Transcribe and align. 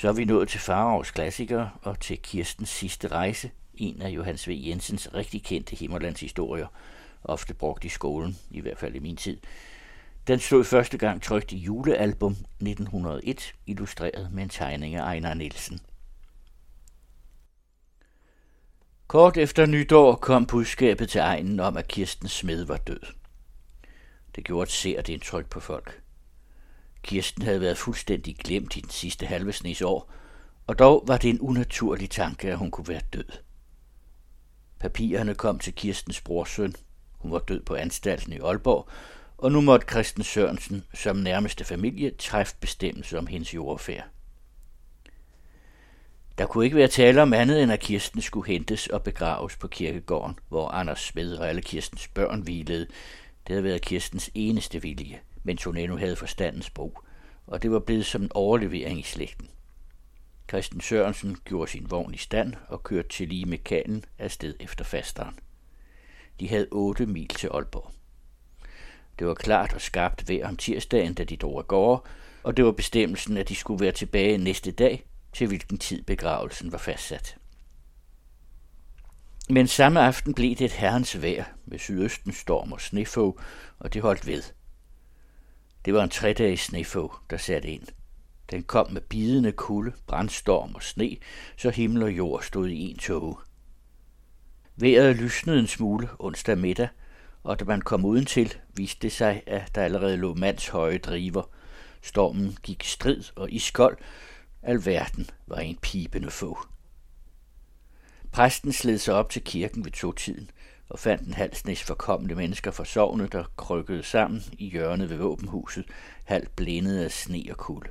Så 0.00 0.08
er 0.08 0.12
vi 0.12 0.24
nået 0.24 0.48
til 0.48 0.60
Farovs 0.60 1.10
klassiker 1.10 1.78
og 1.82 2.00
til 2.00 2.18
Kirstens 2.22 2.68
sidste 2.68 3.08
rejse, 3.08 3.50
en 3.74 4.02
af 4.02 4.08
Johannes 4.08 4.48
V. 4.48 4.50
Jensens 4.66 5.14
rigtig 5.14 5.42
kendte 5.42 5.76
himmerlandshistorier, 5.76 6.66
ofte 7.24 7.54
brugt 7.54 7.84
i 7.84 7.88
skolen, 7.88 8.38
i 8.50 8.60
hvert 8.60 8.78
fald 8.78 8.94
i 8.94 8.98
min 8.98 9.16
tid. 9.16 9.38
Den 10.26 10.38
stod 10.38 10.64
første 10.64 10.98
gang 10.98 11.22
trygt 11.22 11.52
i 11.52 11.56
julealbum 11.56 12.32
1901, 12.32 13.54
illustreret 13.66 14.32
med 14.32 14.42
en 14.42 14.48
tegning 14.48 14.94
af 14.94 15.02
Ejnar 15.02 15.34
Nielsen. 15.34 15.80
Kort 19.06 19.36
efter 19.36 19.66
nytår 19.66 20.14
kom 20.14 20.46
budskabet 20.46 21.08
til 21.08 21.18
egnen 21.18 21.60
om, 21.60 21.76
at 21.76 21.88
Kirsten 21.88 22.28
Smed 22.28 22.64
var 22.64 22.76
død. 22.76 23.00
Det 24.36 24.44
gjorde 24.44 24.62
et 24.62 24.70
sært 24.70 25.08
indtryk 25.08 25.46
på 25.46 25.60
folk. 25.60 26.00
Kirsten 27.02 27.42
havde 27.42 27.60
været 27.60 27.78
fuldstændig 27.78 28.36
glemt 28.36 28.76
i 28.76 28.80
den 28.80 28.90
sidste 28.90 29.26
halve 29.26 29.52
snes 29.52 29.82
år, 29.82 30.12
og 30.66 30.78
dog 30.78 31.04
var 31.06 31.16
det 31.16 31.30
en 31.30 31.40
unaturlig 31.40 32.10
tanke, 32.10 32.50
at 32.50 32.58
hun 32.58 32.70
kunne 32.70 32.88
være 32.88 33.02
død. 33.12 33.24
Papirerne 34.80 35.34
kom 35.34 35.58
til 35.58 35.74
Kirstens 35.74 36.20
brorsøn. 36.20 36.74
Hun 37.18 37.32
var 37.32 37.38
død 37.38 37.62
på 37.62 37.74
anstalten 37.74 38.32
i 38.32 38.38
Aalborg, 38.38 38.88
og 39.38 39.52
nu 39.52 39.60
måtte 39.60 39.86
Christen 39.90 40.22
Sørensen 40.22 40.84
som 40.94 41.16
nærmeste 41.16 41.64
familie 41.64 42.10
træffe 42.10 42.56
bestemmelse 42.60 43.18
om 43.18 43.26
hendes 43.26 43.54
jordfærd. 43.54 44.04
Der 46.38 46.46
kunne 46.46 46.64
ikke 46.64 46.76
være 46.76 46.88
tale 46.88 47.22
om 47.22 47.32
andet, 47.32 47.62
end 47.62 47.72
at 47.72 47.80
Kirsten 47.80 48.20
skulle 48.20 48.46
hentes 48.46 48.86
og 48.86 49.02
begraves 49.02 49.56
på 49.56 49.68
kirkegården, 49.68 50.38
hvor 50.48 50.68
Anders 50.68 51.00
Smed 51.00 51.34
og 51.34 51.48
alle 51.48 51.62
Kirstens 51.62 52.08
børn 52.08 52.40
hvilede. 52.40 52.86
Det 53.46 53.48
havde 53.48 53.64
været 53.64 53.82
Kirstens 53.82 54.30
eneste 54.34 54.82
vilje, 54.82 55.20
mens 55.42 55.64
hun 55.64 55.76
endnu 55.76 55.96
havde 55.96 56.16
forstandens 56.16 56.70
brug, 56.70 57.00
og 57.46 57.62
det 57.62 57.70
var 57.70 57.78
blevet 57.78 58.06
som 58.06 58.22
en 58.22 58.30
overlevering 58.34 58.98
i 58.98 59.02
slægten. 59.02 59.48
Christen 60.48 60.80
Sørensen 60.80 61.36
gjorde 61.44 61.70
sin 61.70 61.90
vogn 61.90 62.14
i 62.14 62.18
stand 62.18 62.54
og 62.68 62.82
kørte 62.82 63.08
til 63.08 63.28
lige 63.28 63.44
med 63.44 63.58
kanen 63.58 64.04
afsted 64.18 64.54
efter 64.60 64.84
fasteren. 64.84 65.38
De 66.40 66.48
havde 66.48 66.68
otte 66.70 67.06
mil 67.06 67.28
til 67.28 67.46
Aalborg. 67.46 67.92
Det 69.18 69.26
var 69.26 69.34
klart 69.34 69.74
og 69.74 69.80
skarpt 69.80 70.28
vejr 70.28 70.48
om 70.48 70.56
tirsdagen, 70.56 71.14
da 71.14 71.24
de 71.24 71.36
drog 71.36 71.58
af 71.58 71.68
gårde, 71.68 72.02
og 72.42 72.56
det 72.56 72.64
var 72.64 72.72
bestemmelsen, 72.72 73.36
at 73.36 73.48
de 73.48 73.56
skulle 73.56 73.84
være 73.84 73.92
tilbage 73.92 74.38
næste 74.38 74.70
dag, 74.70 75.04
til 75.32 75.46
hvilken 75.46 75.78
tid 75.78 76.02
begravelsen 76.02 76.72
var 76.72 76.78
fastsat. 76.78 77.36
Men 79.50 79.66
samme 79.66 80.00
aften 80.00 80.34
blev 80.34 80.50
det 80.50 80.64
et 80.64 80.72
herrens 80.72 81.22
vejr 81.22 81.44
med 81.66 81.78
sydøsten 81.78 82.32
storm 82.32 82.72
og 82.72 82.80
snefog, 82.80 83.40
og 83.78 83.94
det 83.94 84.02
holdt 84.02 84.26
ved. 84.26 84.42
Det 85.84 85.94
var 85.94 86.02
en 86.02 86.10
tre 86.10 86.32
dages 86.32 86.60
snefog, 86.60 87.14
der 87.30 87.36
satte 87.36 87.68
ind. 87.68 87.86
Den 88.50 88.62
kom 88.62 88.92
med 88.92 89.00
bidende 89.00 89.52
kulde, 89.52 89.92
brandstorm 90.06 90.74
og 90.74 90.82
sne, 90.82 91.16
så 91.56 91.70
himmel 91.70 92.02
og 92.02 92.10
jord 92.10 92.42
stod 92.42 92.68
i 92.68 92.90
en 92.90 92.98
tåge. 92.98 93.36
Vejret 94.76 95.16
lysnede 95.16 95.58
en 95.58 95.66
smule 95.66 96.08
onsdag 96.18 96.58
middag, 96.58 96.88
og 97.42 97.60
da 97.60 97.64
man 97.64 97.80
kom 97.80 98.04
udentil, 98.04 98.54
viste 98.74 99.02
det 99.02 99.12
sig, 99.12 99.42
at 99.46 99.74
der 99.74 99.82
allerede 99.82 100.16
lå 100.16 100.34
mands 100.34 100.68
høje 100.68 100.98
driver. 100.98 101.42
Stormen 102.02 102.56
gik 102.62 102.84
strid 102.84 103.24
og 103.36 103.52
iskold, 103.52 103.98
Alverden 104.62 105.30
var 105.46 105.56
en 105.56 105.78
pibende 105.82 106.30
få. 106.30 106.58
Præsten 108.32 108.72
sled 108.72 108.98
sig 108.98 109.14
op 109.14 109.30
til 109.30 109.44
kirken 109.44 109.84
ved 109.84 109.92
to-tiden 109.92 110.50
og 110.90 110.98
fandt 110.98 111.22
en 111.22 111.34
halv 111.34 111.54
snes 111.54 111.82
forkommende 111.82 112.34
mennesker 112.34 112.70
fra 112.70 112.84
sovnet, 112.84 113.32
der 113.32 113.44
krykkede 113.56 114.02
sammen 114.02 114.42
i 114.52 114.70
hjørnet 114.70 115.10
ved 115.10 115.16
våbenhuset, 115.16 115.84
halvt 116.24 116.56
blindet 116.56 117.04
af 117.04 117.12
sne 117.12 117.44
og 117.50 117.56
kulde. 117.56 117.90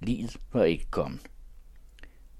Livet 0.00 0.36
var 0.52 0.64
ikke 0.64 0.86
kommet. 0.90 1.20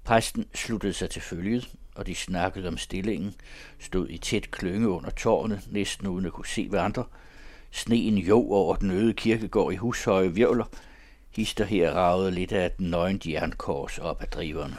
Præsten 0.03 0.45
sluttede 0.55 0.93
sig 0.93 1.09
til 1.09 1.21
følget, 1.21 1.69
og 1.95 2.07
de 2.07 2.15
snakkede 2.15 2.67
om 2.67 2.77
stillingen, 2.77 3.35
stod 3.79 4.09
i 4.09 4.17
tæt 4.17 4.51
klynge 4.51 4.89
under 4.89 5.09
tårnet, 5.09 5.67
næsten 5.71 6.07
uden 6.07 6.25
at 6.25 6.33
kunne 6.33 6.47
se 6.47 6.69
hverandre. 6.69 7.03
Sneen 7.71 8.17
jo 8.17 8.51
over 8.51 8.75
den 8.75 8.91
øde 8.91 9.13
kirkegård 9.13 9.73
i 9.73 9.75
hushøje 9.75 10.33
virvler, 10.33 10.65
Hister 11.35 11.65
her 11.65 11.91
ragede 11.91 12.31
lidt 12.31 12.51
af 12.51 12.71
den 12.71 12.89
nøgen 12.89 13.21
jernkors 13.25 13.99
op 13.99 14.21
ad 14.21 14.27
driverne. 14.27 14.77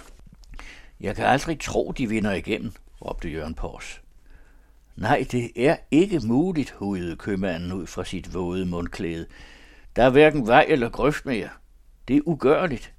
Jeg 1.00 1.16
kan 1.16 1.24
aldrig 1.24 1.60
tro, 1.60 1.92
de 1.98 2.08
vinder 2.08 2.32
igennem, 2.32 2.72
råbte 3.04 3.28
Jørgen 3.28 3.54
Pors. 3.54 4.02
Nej, 4.96 5.26
det 5.32 5.50
er 5.56 5.76
ikke 5.90 6.20
muligt, 6.20 6.70
hudede 6.70 7.16
købmanden 7.16 7.72
ud 7.72 7.86
fra 7.86 8.04
sit 8.04 8.34
våde 8.34 8.66
mundklæde. 8.66 9.26
Der 9.96 10.02
er 10.02 10.10
hverken 10.10 10.46
vej 10.46 10.66
eller 10.68 10.88
grøft 10.88 11.26
mere. 11.26 11.48
Det 12.08 12.16
er 12.16 12.20
ugørligt. 12.26 12.92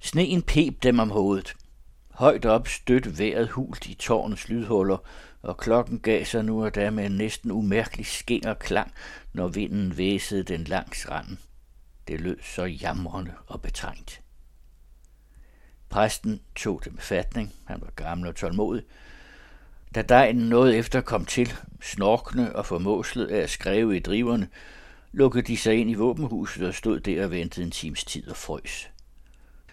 Sneen 0.00 0.42
pep 0.42 0.82
dem 0.82 0.98
om 0.98 1.10
hovedet. 1.10 1.54
Højt 2.10 2.44
op 2.44 2.68
stødte 2.68 3.18
vejret 3.18 3.48
hult 3.48 3.86
i 3.86 3.94
tårnets 3.94 4.48
lydhuller, 4.48 4.96
og 5.42 5.56
klokken 5.56 6.00
gav 6.00 6.24
sig 6.24 6.44
nu 6.44 6.64
og 6.64 6.74
da 6.74 6.90
med 6.90 7.06
en 7.06 7.16
næsten 7.16 7.50
umærkelig 7.50 8.06
skinger 8.06 8.54
klang, 8.54 8.92
når 9.32 9.48
vinden 9.48 9.96
væsede 9.96 10.42
den 10.42 10.64
langs 10.64 11.10
randen. 11.10 11.38
Det 12.08 12.20
lød 12.20 12.38
så 12.42 12.64
jamrende 12.64 13.32
og 13.46 13.62
betrængt. 13.62 14.20
Præsten 15.88 16.40
tog 16.54 16.84
det 16.84 16.92
med 16.92 17.02
fatning. 17.02 17.52
Han 17.64 17.80
var 17.80 17.90
gammel 17.96 18.28
og 18.28 18.34
tålmodig. 18.34 18.84
Da 19.94 20.02
dejen 20.02 20.36
noget 20.36 20.78
efter 20.78 21.00
kom 21.00 21.24
til, 21.24 21.52
snorkende 21.80 22.56
og 22.56 22.66
formåslet 22.66 23.26
af 23.26 23.38
at 23.38 23.50
skrive 23.50 23.96
i 23.96 24.00
driverne, 24.00 24.48
lukkede 25.12 25.46
de 25.46 25.56
sig 25.56 25.74
ind 25.74 25.90
i 25.90 25.94
våbenhuset 25.94 26.68
og 26.68 26.74
stod 26.74 27.00
der 27.00 27.24
og 27.24 27.30
ventede 27.30 27.66
en 27.66 27.70
times 27.70 28.04
tid 28.04 28.28
og 28.28 28.36
frøs. 28.36 28.90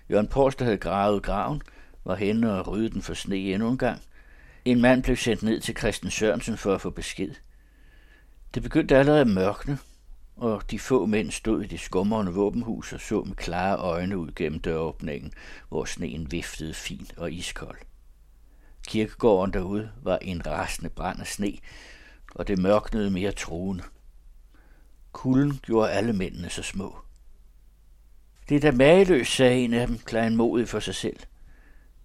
Jørgen 0.10 0.28
Porster 0.28 0.66
havde 0.66 0.78
gravet 0.78 1.24
graven, 1.24 1.62
var 2.06 2.16
henne 2.16 2.54
og 2.54 2.68
ryddet 2.68 2.94
den 2.94 3.02
for 3.02 3.14
sne 3.14 3.38
endnu 3.38 3.70
en 3.70 3.78
gang. 3.78 4.02
En 4.66 4.82
mand 4.82 5.04
blev 5.04 5.16
sendt 5.16 5.44
ned 5.44 5.60
til 5.60 5.78
Christen 5.78 6.12
Sørensen 6.12 6.58
for 6.58 6.74
at 6.74 6.82
få 6.82 6.90
besked. 6.90 7.32
Det 8.54 8.64
begyndte 8.64 8.98
allerede 8.98 9.22
at 9.22 9.28
mørkne, 9.28 9.78
og 10.36 10.72
de 10.72 10.80
få 10.80 11.06
mænd 11.06 11.32
stod 11.32 11.64
i 11.64 11.68
det 11.68 11.80
skumrende 11.80 12.34
våbenhus 12.34 12.94
og 12.94 13.00
så 13.00 13.24
med 13.24 13.36
klare 13.36 13.78
øjne 13.78 14.18
ud 14.18 14.32
gennem 14.36 14.60
døråbningen, 14.60 15.34
hvor 15.70 15.86
sneen 15.86 16.32
viftede 16.32 16.74
fint 16.74 17.14
og 17.18 17.32
iskold. 17.32 17.78
Kirkegården 18.90 19.54
derude 19.54 19.92
var 20.02 20.18
en 20.18 20.46
rasende 20.48 20.90
brand 20.90 21.20
af 21.22 21.28
sne, 21.28 21.58
og 22.36 22.48
det 22.48 22.60
mørknede 22.60 23.12
mere 23.12 23.32
truende. 23.32 23.84
Kulden 25.12 25.60
gjorde 25.62 25.92
alle 25.92 26.14
mændene 26.14 26.50
så 26.50 26.64
små. 26.64 26.98
Det 28.50 28.56
er 28.58 28.60
da 28.60 28.72
mageløst, 28.72 29.36
sagde 29.36 29.64
en 29.64 29.74
af 29.74 29.88
dem, 29.88 29.98
kleinmodig 29.98 30.70
for 30.70 30.80
sig 30.80 30.96
selv. 30.96 31.20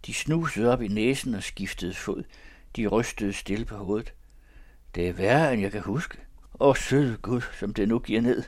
De 0.07 0.15
snusede 0.15 0.73
op 0.73 0.83
i 0.83 0.89
næsen 0.89 1.35
og 1.35 1.43
skiftede 1.43 1.95
fod. 1.95 2.25
De 2.77 2.87
rystede 2.87 3.33
stille 3.33 3.65
på 3.65 3.77
hovedet. 3.77 4.15
Det 4.95 5.09
er 5.09 5.13
værre, 5.13 5.53
end 5.53 5.63
jeg 5.63 5.73
kan 5.73 5.83
huske. 5.83 6.19
Og 6.53 6.77
søde 6.77 7.17
Gud, 7.17 7.41
som 7.59 7.75
det 7.75 7.89
nu 7.89 7.99
giver 7.99 8.21
ned. 8.21 8.43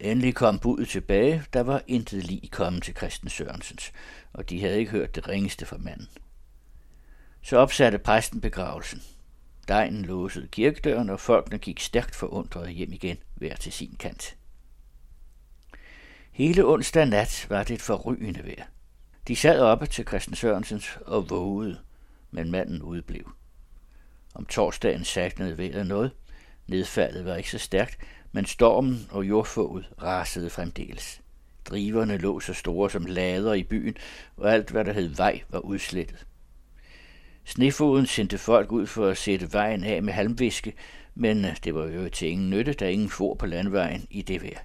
Endelig 0.00 0.34
kom 0.34 0.58
budet 0.58 0.88
tilbage, 0.88 1.44
der 1.52 1.60
var 1.60 1.82
intet 1.86 2.24
lige 2.24 2.48
kommet 2.48 2.82
til 2.82 2.96
Christen 2.96 3.28
Sørensens, 3.28 3.92
og 4.32 4.50
de 4.50 4.60
havde 4.60 4.78
ikke 4.78 4.90
hørt 4.90 5.14
det 5.14 5.28
ringeste 5.28 5.66
fra 5.66 5.76
manden. 5.76 6.08
Så 7.42 7.56
opsatte 7.56 7.98
præsten 7.98 8.40
begravelsen. 8.40 9.02
Dejen 9.68 10.04
låsede 10.04 10.48
kirkedøren, 10.48 11.10
og 11.10 11.20
folkene 11.20 11.58
gik 11.58 11.80
stærkt 11.80 12.14
forundret 12.14 12.70
hjem 12.70 12.92
igen, 12.92 13.16
hver 13.34 13.56
til 13.56 13.72
sin 13.72 13.96
kant. 13.98 14.36
Hele 16.32 16.66
onsdag 16.66 17.06
nat 17.06 17.46
var 17.48 17.62
det 17.62 17.74
et 17.74 17.82
forrygende 17.82 18.44
vejr. 18.44 18.64
De 19.28 19.36
sad 19.36 19.60
oppe 19.60 19.86
til 19.86 20.06
Christen 20.06 20.34
Sørensens 20.34 20.98
og 21.06 21.30
vågede, 21.30 21.78
men 22.30 22.50
manden 22.50 22.82
udblev. 22.82 23.32
Om 24.34 24.46
torsdagen 24.46 25.04
saknede 25.04 25.58
vejret 25.58 25.86
noget, 25.86 26.10
Nedfaldet 26.66 27.24
var 27.24 27.36
ikke 27.36 27.50
så 27.50 27.58
stærkt, 27.58 27.98
men 28.32 28.46
stormen 28.46 29.08
og 29.10 29.24
jordfoget 29.24 29.90
rasede 30.02 30.50
fremdeles. 30.50 31.20
Driverne 31.64 32.16
lå 32.16 32.40
så 32.40 32.54
store 32.54 32.90
som 32.90 33.06
lader 33.06 33.52
i 33.52 33.62
byen, 33.62 33.96
og 34.36 34.52
alt, 34.52 34.70
hvad 34.70 34.84
der 34.84 34.92
hed 34.92 35.08
vej, 35.08 35.42
var 35.48 35.58
udslettet. 35.58 36.26
Snefoden 37.44 38.06
sendte 38.06 38.38
folk 38.38 38.72
ud 38.72 38.86
for 38.86 39.08
at 39.08 39.16
sætte 39.16 39.52
vejen 39.52 39.84
af 39.84 40.02
med 40.02 40.12
halmviske, 40.12 40.72
men 41.14 41.44
øh, 41.44 41.56
det 41.64 41.74
var 41.74 41.86
jo 41.86 42.08
til 42.08 42.28
ingen 42.28 42.50
nytte, 42.50 42.72
da 42.72 42.88
ingen 42.88 43.10
for 43.10 43.34
på 43.34 43.46
landvejen 43.46 44.06
i 44.10 44.22
det 44.22 44.42
vejr. 44.42 44.58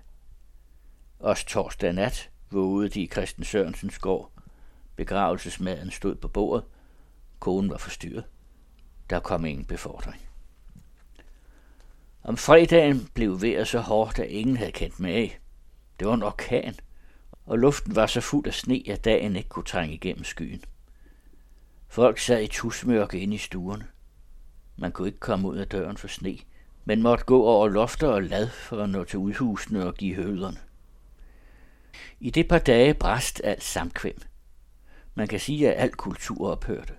Også 1.19 1.45
torsdag 1.45 1.93
nat 1.93 2.29
vågede 2.51 2.89
de 2.89 3.01
i 3.01 3.07
Christen 3.07 3.43
Sørensens 3.43 3.99
gård. 3.99 4.31
Begravelsesmaden 4.95 5.91
stod 5.91 6.15
på 6.15 6.27
bordet. 6.27 6.65
Konen 7.39 7.69
var 7.69 7.77
forstyrret. 7.77 8.23
Der 9.09 9.19
kom 9.19 9.45
ingen 9.45 9.65
befordring. 9.65 10.21
Om 12.23 12.37
fredagen 12.37 13.09
blev 13.13 13.41
vejret 13.41 13.67
så 13.67 13.79
hårdt, 13.79 14.19
at 14.19 14.29
ingen 14.29 14.57
havde 14.57 14.71
kendt 14.71 14.99
med 14.99 15.13
af. 15.13 15.39
Det 15.99 16.07
var 16.07 16.13
en 16.13 16.23
orkan, 16.23 16.75
og 17.45 17.59
luften 17.59 17.95
var 17.95 18.05
så 18.05 18.21
fuld 18.21 18.47
af 18.47 18.53
sne, 18.53 18.83
at 18.87 19.05
dagen 19.05 19.35
ikke 19.35 19.49
kunne 19.49 19.65
trænge 19.65 19.95
igennem 19.95 20.23
skyen. 20.23 20.63
Folk 21.87 22.19
sad 22.19 22.41
i 22.43 22.47
tusmørke 22.47 23.19
inde 23.19 23.35
i 23.35 23.37
stuerne. 23.37 23.87
Man 24.77 24.91
kunne 24.91 25.07
ikke 25.07 25.19
komme 25.19 25.47
ud 25.47 25.57
af 25.57 25.67
døren 25.67 25.97
for 25.97 26.07
sne, 26.07 26.37
men 26.85 27.01
måtte 27.01 27.25
gå 27.25 27.43
over 27.43 27.67
lofter 27.67 28.07
og 28.07 28.23
lad 28.23 28.49
for 28.49 28.83
at 28.83 28.89
nå 28.89 29.03
til 29.03 29.19
udhusene 29.19 29.85
og 29.85 29.95
give 29.95 30.15
høderne. 30.15 30.57
I 32.19 32.29
det 32.29 32.47
par 32.47 32.59
dage 32.59 32.93
brast 32.93 33.41
alt 33.43 33.63
samkvem. 33.63 34.21
Man 35.15 35.27
kan 35.27 35.39
sige, 35.39 35.73
at 35.73 35.83
al 35.83 35.91
kultur 35.91 36.51
ophørte. 36.51 36.93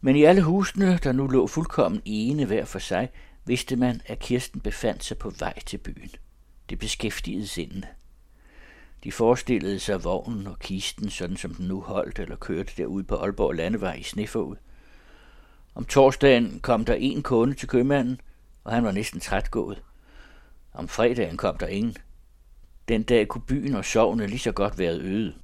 Men 0.00 0.16
i 0.16 0.22
alle 0.22 0.42
husene, 0.42 0.98
der 0.98 1.12
nu 1.12 1.26
lå 1.26 1.46
fuldkommen 1.46 2.02
ene 2.04 2.46
hver 2.46 2.64
for 2.64 2.78
sig, 2.78 3.10
vidste 3.44 3.76
man, 3.76 4.00
at 4.06 4.18
Kirsten 4.18 4.60
befandt 4.60 5.04
sig 5.04 5.18
på 5.18 5.30
vej 5.30 5.58
til 5.66 5.78
byen. 5.78 6.10
Det 6.68 6.78
beskæftigede 6.78 7.46
sindene. 7.46 7.88
De 9.04 9.12
forestillede 9.12 9.78
sig 9.78 10.04
vognen 10.04 10.46
og 10.46 10.58
kisten, 10.58 11.10
sådan 11.10 11.36
som 11.36 11.54
den 11.54 11.68
nu 11.68 11.80
holdt 11.80 12.18
eller 12.18 12.36
kørte 12.36 12.72
derude 12.76 13.04
på 13.04 13.16
Aalborg 13.16 13.54
Landevej 13.54 13.94
i 13.94 14.02
snefoget. 14.02 14.58
Om 15.74 15.84
torsdagen 15.84 16.60
kom 16.60 16.84
der 16.84 16.94
en 16.94 17.22
kunde 17.22 17.54
til 17.54 17.68
købmanden, 17.68 18.20
og 18.64 18.72
han 18.72 18.84
var 18.84 18.92
næsten 18.92 19.20
træt 19.20 19.50
gået. 19.50 19.82
Om 20.74 20.88
fredagen 20.88 21.36
kom 21.36 21.58
der 21.58 21.66
ingen. 21.66 21.96
Den 22.88 23.02
dag 23.02 23.28
kunne 23.28 23.42
byen 23.42 23.74
og 23.74 23.84
sovne 23.84 24.26
lige 24.26 24.38
så 24.38 24.52
godt 24.52 24.78
være 24.78 24.98
øde. 24.98 25.34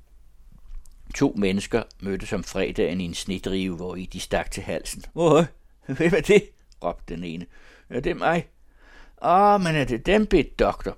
To 1.15 1.35
mennesker 1.37 1.83
mødtes 2.01 2.33
om 2.33 2.45
fredagen 2.45 3.01
i 3.01 3.05
en 3.05 3.15
snedrive, 3.15 3.77
hvor 3.77 3.97
i 3.97 4.07
de 4.07 4.21
stak 4.21 4.51
til 4.51 4.63
halsen. 4.63 5.05
Åh, 5.15 5.45
hvem 5.87 6.13
er 6.17 6.21
det? 6.21 6.43
råbte 6.85 7.15
den 7.15 7.25
ene. 7.25 7.47
Ja, 7.91 8.01
det 8.01 8.11
er 8.11 8.15
mig. 8.15 8.49
Åh, 9.23 9.61
men 9.61 9.77
er 9.77 9.85
det 9.85 10.07
dem, 10.07 10.27
bedt 10.27 10.59
doktor? 10.59 10.97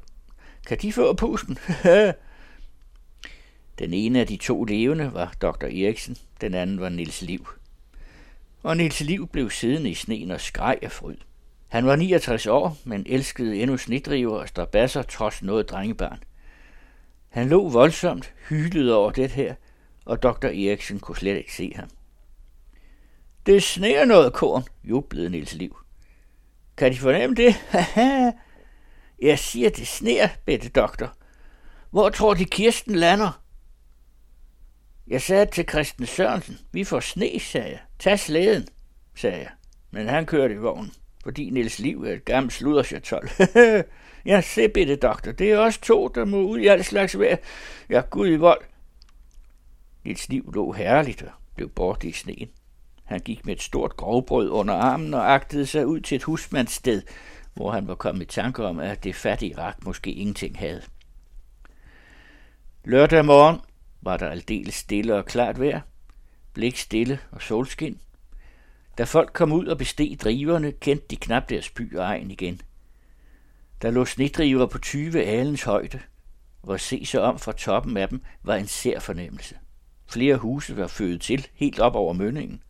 Kan 0.67 0.79
de 0.83 0.93
få 0.93 1.15
pusten? 1.15 1.59
den 3.81 3.95
ene 3.95 4.21
af 4.21 4.27
de 4.27 4.37
to 4.37 4.65
levende 4.65 5.15
var 5.15 5.35
dr. 5.43 5.65
Eriksen, 5.65 6.17
den 6.41 6.55
anden 6.55 6.81
var 6.81 6.89
Nils 6.89 7.23
Liv. 7.23 7.49
Og 8.63 8.77
Nils 8.77 9.01
Liv 9.01 9.29
blev 9.29 9.51
siddende 9.51 9.91
i 9.91 9.95
sneen 9.95 10.31
og 10.31 10.41
skreg 10.41 10.79
af 10.83 10.93
fryd. 10.93 11.17
Han 11.69 11.87
var 11.87 11.97
69 11.97 12.47
år, 12.47 12.77
men 12.85 13.03
elskede 13.07 13.63
endnu 13.63 13.77
snedriver 13.77 14.39
og 14.39 14.49
strabasser 14.49 15.03
trods 15.03 15.43
noget 15.43 15.71
drengebarn. 15.71 16.19
Han 17.29 17.49
lå 17.49 17.69
voldsomt, 17.69 18.35
hylede 18.49 18.97
over 18.97 19.11
det 19.11 19.31
her, 19.31 19.55
og 20.05 20.23
dr. 20.23 20.47
Eriksen 20.47 21.01
kunne 21.01 21.17
slet 21.17 21.37
ikke 21.37 21.55
se 21.55 21.73
ham. 21.77 21.89
Det 23.47 23.63
sneer 23.63 24.05
noget, 24.05 24.33
korn, 24.33 24.63
jublede 24.85 25.31
Nils 25.31 25.55
Liv. 25.55 25.77
Kan 26.77 26.93
de 26.93 26.99
fornemme 26.99 27.37
det? 27.37 27.55
Jeg 29.23 29.39
siger, 29.39 29.71
det 29.71 29.87
sneer, 29.87 30.29
bedte 30.45 30.69
doktor. 30.69 31.13
Hvor 31.91 32.09
tror 32.09 32.35
de, 32.35 32.45
Kirsten 32.45 32.95
lander? 32.95 33.40
Jeg 35.11 35.23
sagde 35.23 35.47
til 35.47 35.69
Christen 35.69 36.07
Sørensen, 36.07 36.59
vi 36.73 36.85
får 36.85 37.01
sne, 37.01 37.41
sagde 37.41 37.69
jeg. 37.69 37.81
Tag 37.99 38.19
slæden, 38.19 38.69
sagde 39.15 39.39
jeg. 39.39 39.51
Men 39.91 40.09
han 40.09 40.27
kørte 40.27 40.55
i 40.55 40.57
vognen, 40.57 40.93
fordi 41.23 41.51
Niels 41.51 41.79
Liv 41.79 42.05
er 42.05 42.13
et 42.13 42.25
gammelt 42.25 42.53
sluderchatol. 42.53 43.29
ja, 44.31 44.41
se, 44.41 44.69
bitte 44.69 44.97
doktor, 44.97 45.33
det 45.33 45.53
er 45.53 45.59
også 45.59 45.81
to, 45.81 46.09
der 46.09 46.25
må 46.25 46.43
ud 46.43 46.59
i 46.59 46.67
al 46.67 46.85
slags 46.85 47.19
vejr. 47.19 47.37
Ja, 47.91 48.03
gud 48.11 48.29
i 48.29 48.37
vold. 48.37 48.61
Niels 50.05 50.29
Liv 50.29 50.53
lå 50.55 50.73
herligt 50.73 51.23
og 51.23 51.33
blev 51.57 51.69
borte 51.69 52.09
i 52.09 52.13
sneen. 52.13 52.51
Han 53.05 53.21
gik 53.21 53.47
med 53.47 53.55
et 53.55 53.63
stort 53.63 53.97
grovbrød 53.97 54.49
under 54.49 54.75
armen 54.75 55.15
og 55.15 55.35
agtede 55.35 55.67
sig 55.67 55.87
ud 55.87 56.01
til 56.01 56.17
et 56.17 56.23
husmandssted, 56.23 57.03
hvor 57.55 57.71
han 57.71 57.89
var 57.89 57.95
kommet 57.95 58.23
i 58.23 58.27
tanke 58.27 58.65
om, 58.65 58.79
at 58.79 59.05
det 59.05 59.15
fattige 59.15 59.59
rak 59.59 59.85
måske 59.85 60.13
ingenting 60.13 60.59
havde. 60.59 60.83
Lørdag 62.85 63.25
morgen 63.25 63.61
var 64.03 64.17
der 64.17 64.29
aldeles 64.29 64.75
stille 64.75 65.15
og 65.15 65.27
klart 65.27 65.61
vejr, 65.61 65.81
blik 66.53 66.77
stille 66.77 67.19
og 67.31 67.43
solskin. 67.43 68.01
Da 68.99 69.05
folk 69.05 69.33
kom 69.33 69.53
ud 69.53 69.67
og 69.67 69.79
besteg 69.79 70.17
driverne, 70.23 70.73
kendte 70.73 71.07
de 71.11 71.17
knap 71.17 71.49
deres 71.49 71.71
by 71.71 71.97
og 71.97 72.05
egen 72.05 72.31
igen. 72.31 72.61
Der 73.83 73.91
lå 73.91 74.05
snedriver 74.05 74.67
på 74.67 74.79
20 74.79 75.23
alens 75.23 75.63
højde, 75.63 76.01
hvor 76.63 76.77
se 76.77 77.05
sig 77.05 77.21
om 77.21 77.39
fra 77.39 77.53
toppen 77.53 77.97
af 77.97 78.09
dem 78.09 78.23
var 78.43 78.55
en 78.55 78.67
sær 78.67 79.01
fornemmelse. 79.01 79.57
Flere 80.07 80.37
huse 80.37 80.77
var 80.77 80.87
født 80.87 81.23
til, 81.23 81.47
helt 81.55 81.79
op 81.79 81.95
over 81.95 82.13
mønningen. 82.13 82.63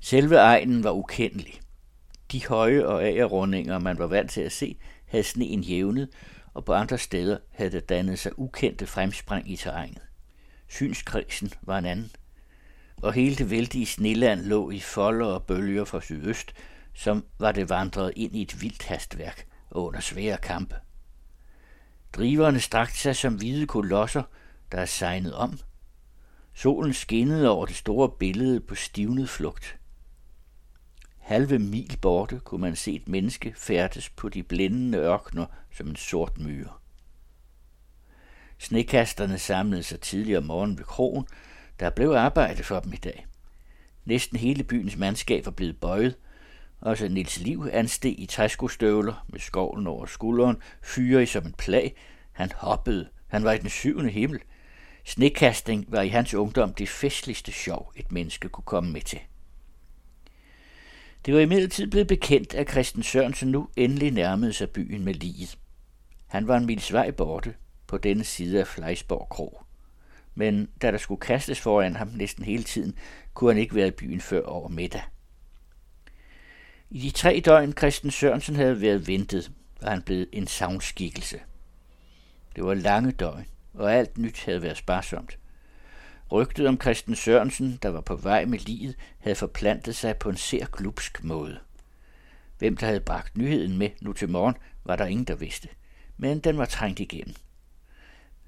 Selve 0.00 0.36
egnen 0.36 0.84
var 0.84 0.90
ukendelig. 0.90 1.60
De 2.32 2.46
høje 2.46 2.86
og 2.86 3.04
agerrundinger, 3.04 3.78
man 3.78 3.98
var 3.98 4.06
vant 4.06 4.30
til 4.30 4.40
at 4.40 4.52
se, 4.52 4.76
havde 5.06 5.24
sneen 5.24 5.60
jævnet, 5.60 6.08
og 6.56 6.64
på 6.64 6.72
andre 6.72 6.98
steder 6.98 7.38
havde 7.52 7.70
der 7.70 7.80
dannet 7.80 8.18
sig 8.18 8.38
ukendte 8.38 8.86
fremspring 8.86 9.50
i 9.50 9.56
terrænet. 9.56 10.02
Synskredsen 10.68 11.52
var 11.62 11.78
en 11.78 11.84
anden, 11.84 12.10
og 13.02 13.12
hele 13.12 13.36
det 13.36 13.50
vældige 13.50 13.86
sneland 13.86 14.40
lå 14.40 14.70
i 14.70 14.80
folder 14.80 15.26
og 15.26 15.42
bølger 15.42 15.84
fra 15.84 16.00
sydøst, 16.00 16.52
som 16.94 17.24
var 17.38 17.52
det 17.52 17.68
vandret 17.68 18.12
ind 18.16 18.36
i 18.36 18.42
et 18.42 18.62
vildt 18.62 18.84
hastværk 18.84 19.46
og 19.70 19.84
under 19.84 20.00
svære 20.00 20.36
kampe. 20.36 20.74
Driverne 22.12 22.60
strakte 22.60 22.98
sig 22.98 23.16
som 23.16 23.34
hvide 23.34 23.66
kolosser, 23.66 24.22
der 24.72 24.78
er 24.78 24.86
sejnet 24.86 25.34
om. 25.34 25.58
Solen 26.54 26.94
skinnede 26.94 27.50
over 27.50 27.66
det 27.66 27.76
store 27.76 28.10
billede 28.18 28.60
på 28.60 28.74
stivnet 28.74 29.28
flugt. 29.28 29.78
Halve 31.26 31.58
mil 31.58 31.98
borte 32.02 32.40
kunne 32.44 32.60
man 32.60 32.76
se 32.76 32.92
et 32.92 33.08
menneske 33.08 33.54
færdes 33.56 34.08
på 34.08 34.28
de 34.28 34.42
blændende 34.42 34.98
ørkner 34.98 35.46
som 35.70 35.88
en 35.88 35.96
sort 35.96 36.38
myre. 36.38 36.68
Snekasterne 38.58 39.38
samlede 39.38 39.82
sig 39.82 40.00
tidligere 40.00 40.38
om 40.38 40.44
morgenen 40.44 40.78
ved 40.78 40.84
krogen. 40.84 41.26
Der 41.80 41.90
blev 41.90 42.10
arbejde 42.10 42.62
for 42.62 42.80
dem 42.80 42.92
i 42.92 42.96
dag. 42.96 43.26
Næsten 44.04 44.38
hele 44.38 44.64
byens 44.64 44.96
mandskab 44.96 45.44
var 45.44 45.52
blevet 45.52 45.80
bøjet. 45.80 46.16
Også 46.80 47.08
Nils 47.08 47.40
Liv 47.40 47.68
ansteg 47.72 48.20
i 48.20 48.26
træskostøvler 48.26 49.26
med 49.28 49.40
skovlen 49.40 49.86
over 49.86 50.06
skulderen, 50.06 50.56
fyre 50.82 51.22
i 51.22 51.26
som 51.26 51.46
en 51.46 51.54
plag. 51.58 51.96
Han 52.32 52.52
hoppede. 52.56 53.08
Han 53.28 53.44
var 53.44 53.52
i 53.52 53.58
den 53.58 53.70
syvende 53.70 54.10
himmel. 54.10 54.40
Snekasting 55.04 55.84
var 55.88 56.02
i 56.02 56.08
hans 56.08 56.34
ungdom 56.34 56.74
det 56.74 56.88
festligste 56.88 57.52
sjov, 57.52 57.92
et 57.96 58.12
menneske 58.12 58.48
kunne 58.48 58.64
komme 58.64 58.92
med 58.92 59.00
til. 59.00 59.20
Det 61.26 61.34
var 61.34 61.40
imidlertid 61.40 61.86
blevet 61.86 62.08
bekendt, 62.08 62.54
at 62.54 62.70
Christen 62.70 63.02
Sørensen 63.02 63.48
nu 63.48 63.68
endelig 63.76 64.10
nærmede 64.10 64.52
sig 64.52 64.70
byen 64.70 65.04
med 65.04 65.14
liget. 65.14 65.58
Han 66.26 66.48
var 66.48 66.56
en 66.56 66.66
mils 66.66 66.92
vej 66.92 67.10
borte 67.10 67.54
på 67.86 67.98
denne 67.98 68.24
side 68.24 68.60
af 68.60 68.66
Fleisborg 68.66 69.28
Krog. 69.28 69.66
Men 70.34 70.68
da 70.82 70.90
der 70.90 70.98
skulle 70.98 71.20
kastes 71.20 71.60
foran 71.60 71.96
ham 71.96 72.08
næsten 72.08 72.44
hele 72.44 72.62
tiden, 72.62 72.98
kunne 73.34 73.52
han 73.52 73.60
ikke 73.60 73.74
være 73.74 73.88
i 73.88 73.90
byen 73.90 74.20
før 74.20 74.42
over 74.42 74.68
middag. 74.68 75.02
I 76.90 76.98
de 76.98 77.10
tre 77.10 77.42
døgn, 77.44 77.72
Christen 77.72 78.10
Sørensen 78.10 78.56
havde 78.56 78.80
været 78.80 79.08
ventet, 79.08 79.52
var 79.82 79.90
han 79.90 80.02
blevet 80.02 80.28
en 80.32 80.46
savnskikkelse. 80.46 81.40
Det 82.56 82.64
var 82.64 82.74
lange 82.74 83.12
døgn, 83.12 83.46
og 83.74 83.94
alt 83.94 84.18
nyt 84.18 84.44
havde 84.44 84.62
været 84.62 84.76
sparsomt. 84.76 85.38
Rygtet 86.32 86.66
om 86.66 86.80
Christen 86.80 87.14
Sørensen, 87.14 87.78
der 87.82 87.88
var 87.88 88.00
på 88.00 88.16
vej 88.16 88.44
med 88.44 88.58
livet, 88.58 88.96
havde 89.18 89.36
forplantet 89.36 89.96
sig 89.96 90.16
på 90.16 90.28
en 90.28 90.36
ser 90.36 90.66
glupsk 90.66 91.24
måde. 91.24 91.58
Hvem 92.58 92.76
der 92.76 92.86
havde 92.86 93.00
bragt 93.00 93.36
nyheden 93.36 93.78
med 93.78 93.90
nu 94.00 94.12
til 94.12 94.28
morgen, 94.28 94.54
var 94.84 94.96
der 94.96 95.06
ingen, 95.06 95.24
der 95.24 95.34
vidste. 95.34 95.68
Men 96.16 96.38
den 96.38 96.58
var 96.58 96.64
trængt 96.64 97.00
igennem. 97.00 97.34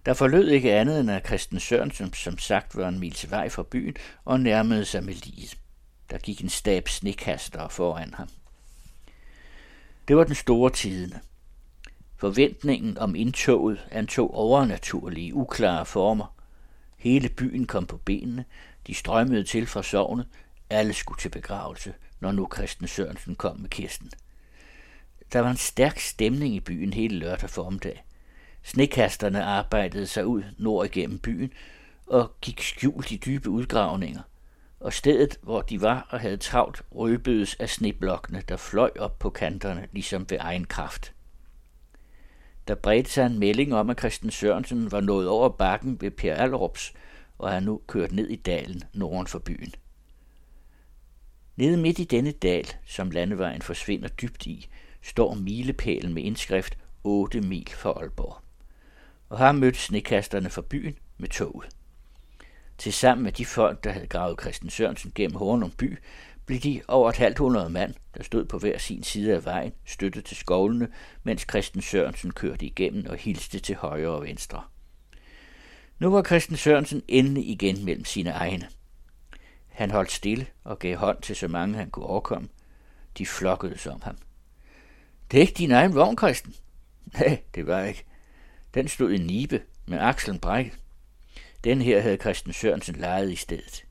Der 0.06 0.14
forlød 0.14 0.48
ikke 0.48 0.74
andet 0.74 1.00
end 1.00 1.10
at 1.10 1.26
Christen 1.26 1.60
Sørensen 1.60 2.12
som 2.12 2.38
sagt 2.38 2.76
var 2.76 2.88
en 2.88 2.98
mils 2.98 3.30
vej 3.30 3.48
fra 3.48 3.62
byen 3.62 3.96
og 4.24 4.40
nærmede 4.40 4.84
sig 4.84 5.04
med 5.04 5.14
liget. 5.14 5.58
Der 6.10 6.18
gik 6.18 6.40
en 6.40 6.48
stab 6.48 6.88
snekaster 6.88 7.68
foran 7.68 8.14
ham. 8.14 8.28
Det 10.08 10.16
var 10.16 10.24
den 10.24 10.34
store 10.34 10.70
tidene. 10.70 11.20
Forventningen 12.16 12.98
om 12.98 13.14
indtoget 13.14 13.86
antog 13.90 14.34
overnaturlige, 14.34 15.34
uklare 15.34 15.86
former. 15.86 16.37
Hele 16.98 17.28
byen 17.28 17.66
kom 17.66 17.86
på 17.86 17.96
benene, 17.96 18.44
de 18.86 18.94
strømmede 18.94 19.44
til 19.44 19.66
fra 19.66 19.82
sovnet, 19.82 20.26
alle 20.70 20.92
skulle 20.92 21.18
til 21.18 21.28
begravelse, 21.28 21.94
når 22.20 22.32
nu 22.32 22.48
Christen 22.54 22.88
Sørensen 22.88 23.36
kom 23.36 23.60
med 23.60 23.68
Kirsten. 23.68 24.10
Der 25.32 25.40
var 25.40 25.50
en 25.50 25.56
stærk 25.56 25.98
stemning 25.98 26.54
i 26.54 26.60
byen 26.60 26.92
hele 26.92 27.18
lørdag 27.18 27.50
formiddag. 27.50 28.04
Snekasterne 28.62 29.44
arbejdede 29.44 30.06
sig 30.06 30.26
ud 30.26 30.42
nord 30.58 30.86
igennem 30.86 31.18
byen 31.18 31.52
og 32.06 32.34
gik 32.40 32.62
skjult 32.62 33.12
i 33.12 33.16
dybe 33.16 33.50
udgravninger, 33.50 34.22
og 34.80 34.92
stedet, 34.92 35.38
hvor 35.42 35.62
de 35.62 35.80
var 35.80 36.06
og 36.10 36.20
havde 36.20 36.36
travlt, 36.36 36.82
røbedes 36.92 37.54
af 37.54 37.68
sneblokkene, 37.68 38.42
der 38.48 38.56
fløj 38.56 38.90
op 38.98 39.18
på 39.18 39.30
kanterne, 39.30 39.88
ligesom 39.92 40.30
ved 40.30 40.38
egen 40.40 40.64
kraft. 40.64 41.12
Der 42.68 42.74
bredte 42.74 43.10
sig 43.10 43.26
en 43.26 43.38
melding 43.38 43.74
om, 43.74 43.90
at 43.90 43.98
Christen 43.98 44.30
Sørensen 44.30 44.92
var 44.92 45.00
nået 45.00 45.28
over 45.28 45.48
bakken 45.48 46.00
ved 46.00 46.10
Per 46.10 46.34
Allerups, 46.34 46.92
og 47.38 47.50
er 47.50 47.60
nu 47.60 47.80
kørt 47.86 48.12
ned 48.12 48.28
i 48.28 48.36
dalen 48.36 48.82
norden 48.92 49.26
for 49.26 49.38
byen. 49.38 49.72
Nede 51.56 51.76
midt 51.76 51.98
i 51.98 52.04
denne 52.04 52.30
dal, 52.30 52.66
som 52.86 53.10
landevejen 53.10 53.62
forsvinder 53.62 54.08
dybt 54.08 54.46
i, 54.46 54.68
står 55.02 55.34
milepælen 55.34 56.14
med 56.14 56.22
indskrift 56.22 56.78
8 57.04 57.40
mil 57.40 57.68
fra 57.68 57.90
Aalborg. 57.90 58.36
Og 59.28 59.38
har 59.38 59.52
mødt 59.52 59.76
snekasterne 59.76 60.50
fra 60.50 60.62
byen 60.62 60.98
med 61.18 61.28
toget. 61.28 61.68
Tilsammen 62.78 63.24
med 63.24 63.32
de 63.32 63.46
folk, 63.46 63.84
der 63.84 63.92
havde 63.92 64.06
gravet 64.06 64.40
Christen 64.40 64.70
Sørensen 64.70 65.12
gennem 65.14 65.36
Hornum 65.36 65.70
by, 65.70 65.98
blev 66.48 66.60
de 66.60 66.82
over 66.88 67.10
et 67.10 67.16
halvt 67.16 67.38
hundrede 67.38 67.70
mand, 67.70 67.94
der 68.16 68.22
stod 68.22 68.44
på 68.44 68.58
hver 68.58 68.78
sin 68.78 69.02
side 69.02 69.34
af 69.34 69.44
vejen, 69.44 69.72
støttet 69.84 70.24
til 70.24 70.36
skovlene, 70.36 70.88
mens 71.22 71.46
Christen 71.50 71.82
Sørensen 71.82 72.30
kørte 72.30 72.66
igennem 72.66 73.06
og 73.06 73.16
hilste 73.16 73.58
til 73.58 73.76
højre 73.76 74.08
og 74.08 74.22
venstre. 74.22 74.62
Nu 75.98 76.10
var 76.10 76.22
Christen 76.22 76.56
Sørensen 76.56 77.02
endelig 77.08 77.48
igen 77.48 77.84
mellem 77.84 78.04
sine 78.04 78.30
egne. 78.30 78.68
Han 79.68 79.90
holdt 79.90 80.12
stille 80.12 80.46
og 80.64 80.78
gav 80.78 80.96
hånd 80.96 81.22
til 81.22 81.36
så 81.36 81.48
mange, 81.48 81.76
han 81.76 81.90
kunne 81.90 82.06
overkomme. 82.06 82.48
De 83.18 83.26
flokkede 83.26 83.78
sig 83.78 83.92
om 83.92 84.02
ham. 84.02 84.16
Det 85.30 85.36
er 85.36 85.40
ikke 85.40 85.54
din 85.58 85.70
egen 85.70 85.94
vogn, 85.94 86.18
Christen. 86.18 86.54
Nej, 87.18 87.42
det 87.54 87.66
var 87.66 87.82
ikke. 87.82 88.04
Den 88.74 88.88
stod 88.88 89.10
i 89.10 89.18
Nibe 89.18 89.62
med 89.86 89.98
akslen 89.98 90.38
brækket. 90.38 90.78
Den 91.64 91.82
her 91.82 92.00
havde 92.00 92.16
Christen 92.16 92.52
Sørensen 92.52 92.96
lejet 92.96 93.32
i 93.32 93.36
stedet. 93.36 93.84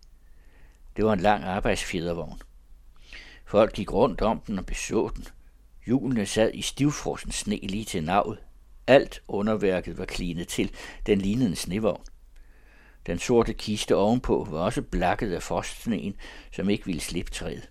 Det 0.98 1.06
var 1.06 1.14
en 1.14 1.20
lang 1.20 1.44
arbejdsfjedervogn. 1.44 2.42
Folk 3.48 3.74
gik 3.74 3.94
rundt 3.94 4.22
om 4.22 4.39
den 4.39 4.60
og 4.60 4.66
beså 4.66 5.12
den. 5.16 5.25
Hjulene 5.86 6.25
sad 6.25 6.51
i 6.54 6.62
stivfrossen 6.62 7.32
sne 7.32 7.60
lige 7.63 7.86
til 7.86 8.04
navet. 8.04 8.39
Alt 8.88 9.22
underværket 9.27 9.98
var 9.98 10.06
klinet 10.06 10.48
til. 10.48 10.72
Den 11.06 11.22
lignede 11.22 11.50
en 11.50 11.56
snevogn. 11.56 12.04
Den 13.06 13.20
sorte 13.20 13.54
kiste 13.54 13.96
ovenpå 13.96 14.48
var 14.51 14.60
også 14.60 14.82
blakket 14.82 15.34
af 15.34 15.44
frostsneen, 15.44 16.16
som 16.51 16.70
ikke 16.70 16.86
ville 16.86 17.01
slippe 17.01 17.32
træet. 17.32 17.70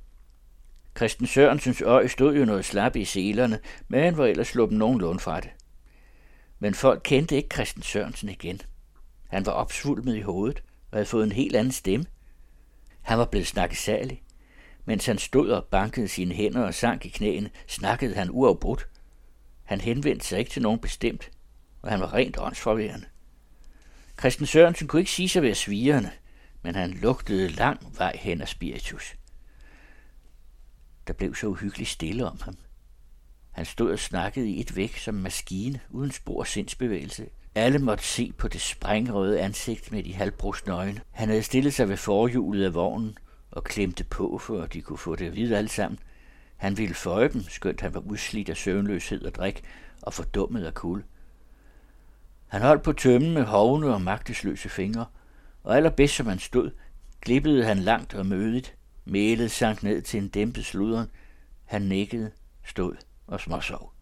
Christen 0.97 1.26
Sørensens 1.26 1.83
øje 1.83 2.09
stod 2.09 2.37
jo 2.37 2.45
noget 2.45 2.64
slap 2.64 2.97
i 2.97 3.04
selerne, 3.04 3.59
men 3.88 4.02
han 4.02 4.16
var 4.16 4.26
ellers 4.26 4.49
sluppet 4.49 4.78
nogenlunde 4.78 5.21
fra 5.21 5.40
det. 5.40 5.50
Men 6.59 6.75
folk 6.75 7.00
kendte 7.04 7.37
ikke 7.37 7.54
Christen 7.54 7.83
Sørensen 7.83 8.28
igen. 8.28 8.61
Han 9.28 9.47
var 9.47 9.52
opsvulmet 9.52 10.16
i 10.16 10.21
hovedet 10.21 10.62
og 10.90 10.97
havde 10.97 11.06
fået 11.06 11.25
en 11.25 11.33
helt 11.33 11.56
anden 11.56 11.73
stemme. 11.73 12.06
Han 13.00 13.18
var 13.18 13.25
blevet 13.25 13.47
snakkesalig. 13.47 14.23
Mens 14.87 15.07
han 15.07 15.19
stod 15.19 15.50
og 15.50 15.64
bankede 15.64 16.09
sine 16.09 16.35
hænder 16.35 16.62
og 16.62 16.75
sank 16.75 17.05
i 17.05 17.09
knæene, 17.09 17.50
snakkede 17.66 18.14
han 18.14 18.28
uafbrudt. 18.31 18.88
Han 19.64 19.81
henvendte 19.81 20.26
sig 20.26 20.38
ikke 20.38 20.50
til 20.50 20.62
nogen 20.62 20.81
bestemt, 20.81 21.31
og 21.83 21.90
han 21.90 22.00
var 22.00 22.14
rent 22.14 22.38
åndsforværende. 22.38 23.07
Christen 24.19 24.47
Sørensen 24.47 24.88
kunne 24.88 25.00
ikke 25.00 25.12
sige 25.12 25.28
sig 25.28 25.43
ved 25.43 25.55
svigerne, 25.55 26.12
men 26.62 26.75
han 26.75 26.90
lugtede 26.90 27.49
lang 27.49 27.99
vej 27.99 28.16
hen 28.21 28.40
af 28.40 28.49
spiritus. 28.49 29.14
Der 31.07 31.12
blev 31.12 31.35
så 31.35 31.47
uhyggeligt 31.47 31.90
stille 31.90 32.26
om 32.26 32.40
ham. 32.43 32.57
Han 33.50 33.64
stod 33.64 33.93
og 33.93 33.99
snakkede 33.99 34.50
i 34.50 34.61
et 34.61 34.76
væk 34.76 34.97
som 34.97 35.14
maskine, 35.14 35.81
uden 35.90 36.12
spor 36.12 36.40
af 36.40 36.47
sindsbevægelse. 36.47 37.26
Alle 37.55 37.78
måtte 37.78 38.05
se 38.05 38.33
på 38.38 38.49
det 38.49 38.61
sprængrøde 38.61 39.40
ansigt 39.40 39.93
med 39.93 40.02
de 40.02 40.14
halvbrusne 40.14 40.73
øjne. 40.73 41.00
Han 41.11 41.28
havde 41.28 41.43
stillet 41.43 41.75
sig 41.75 41.88
ved 41.88 41.97
forhjulet 41.97 42.64
af 42.64 42.75
vognen 42.75 43.19
og 43.56 43.64
klemte 43.64 44.04
på, 44.04 44.38
for 44.38 44.62
at 44.62 44.72
de 44.72 44.82
kunne 44.82 44.98
få 44.98 45.16
det 45.16 45.26
at 45.26 45.36
vide 45.36 45.56
alle 45.56 45.68
sammen. 45.68 45.98
Han 46.56 46.78
ville 46.78 46.94
føje 46.94 47.28
dem, 47.28 47.42
skønt 47.42 47.80
han 47.80 47.94
var 47.94 48.00
udslidt 48.00 48.48
af 48.48 48.56
søvnløshed 48.56 49.22
og 49.25 49.34
drik 49.34 49.64
og 50.02 50.14
fordummet 50.14 50.64
af 50.64 50.75
kulde. 50.75 51.04
Han 52.46 52.62
holdt 52.62 52.82
på 52.82 52.92
tømmen 52.92 53.34
med 53.34 53.44
hovne 53.44 53.94
og 53.94 54.02
magtesløse 54.02 54.68
fingre, 54.68 55.06
og 55.62 55.76
allerbedst 55.76 56.14
som 56.14 56.26
han 56.26 56.38
stod, 56.38 56.70
glippede 57.20 57.64
han 57.64 57.78
langt 57.78 58.14
og 58.14 58.26
mødigt. 58.26 58.76
Mælet 59.04 59.50
sank 59.50 59.82
ned 59.82 60.02
til 60.02 60.22
en 60.22 60.28
dæmpet 60.28 60.64
sludren. 60.64 61.10
Han 61.64 61.82
nikkede, 61.82 62.30
stod 62.64 62.96
og 63.26 63.40
småsov. 63.40 63.92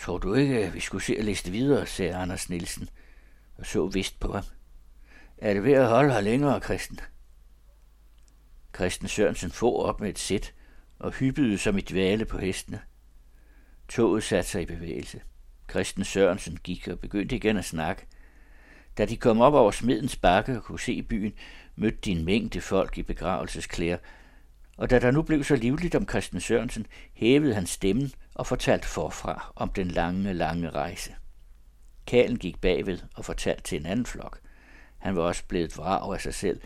Tror 0.00 0.18
du 0.18 0.34
ikke, 0.34 0.64
at 0.64 0.74
vi 0.74 0.80
skulle 0.80 1.04
se 1.04 1.16
at 1.16 1.24
læse 1.24 1.50
videre, 1.50 1.86
sagde 1.86 2.14
Anders 2.14 2.50
Nielsen, 2.50 2.88
og 3.58 3.66
så 3.66 3.86
vist 3.86 4.20
på 4.20 4.32
ham. 4.32 4.44
Er 5.38 5.54
det 5.54 5.64
ved 5.64 5.72
at 5.72 5.88
holde 5.88 6.12
her 6.12 6.20
længere, 6.20 6.60
Kristen? 6.60 7.00
Kristen 8.72 9.08
Sørensen 9.08 9.50
få 9.50 9.82
op 9.82 10.00
med 10.00 10.08
et 10.08 10.18
sæt 10.18 10.52
og 10.98 11.12
hyppede 11.12 11.58
som 11.58 11.78
et 11.78 11.88
dvale 11.90 12.24
på 12.24 12.38
hestene. 12.38 12.80
Toget 13.88 14.22
satte 14.22 14.50
sig 14.50 14.62
i 14.62 14.66
bevægelse. 14.66 15.20
Kristen 15.66 16.04
Sørensen 16.04 16.58
gik 16.64 16.88
og 16.88 16.98
begyndte 16.98 17.36
igen 17.36 17.56
at 17.56 17.64
snakke. 17.64 18.06
Da 18.98 19.04
de 19.04 19.16
kom 19.16 19.40
op 19.40 19.54
over 19.54 19.70
smedens 19.70 20.16
bakke 20.16 20.56
og 20.56 20.64
kunne 20.64 20.80
se 20.80 21.02
byen, 21.02 21.32
mødte 21.76 21.98
de 22.04 22.10
en 22.10 22.24
mængde 22.24 22.60
folk 22.60 22.98
i 22.98 23.02
begravelsesklæder, 23.02 23.98
og 24.76 24.90
da 24.90 24.98
der 24.98 25.10
nu 25.10 25.22
blev 25.22 25.44
så 25.44 25.56
livligt 25.56 25.94
om 25.94 26.06
Kristen 26.06 26.40
Sørensen, 26.40 26.86
hævede 27.12 27.54
han 27.54 27.66
stemmen 27.66 28.12
og 28.34 28.46
fortalte 28.46 28.88
forfra 28.88 29.52
om 29.56 29.68
den 29.68 29.88
lange, 29.88 30.32
lange 30.32 30.70
rejse. 30.70 31.14
Kalen 32.06 32.38
gik 32.38 32.60
bagved 32.60 32.98
og 33.14 33.24
fortalte 33.24 33.62
til 33.62 33.80
en 33.80 33.86
anden 33.86 34.06
flok. 34.06 34.40
Han 34.98 35.16
var 35.16 35.22
også 35.22 35.44
blevet 35.48 35.78
vrag 35.78 36.14
af 36.14 36.20
sig 36.20 36.34
selv. 36.34 36.60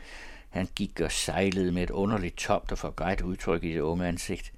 Han 0.55 0.69
gik 0.77 1.01
og 1.01 1.13
sejlede 1.13 1.73
med 1.73 1.83
et 1.83 1.91
underligt 1.91 2.37
tomt 2.37 2.73
og 2.73 2.79
forgrædt 2.79 3.21
udtryk 3.21 3.65
i 3.65 3.73
det 3.73 3.81
unge 3.81 4.07
ansigt. 4.09 4.53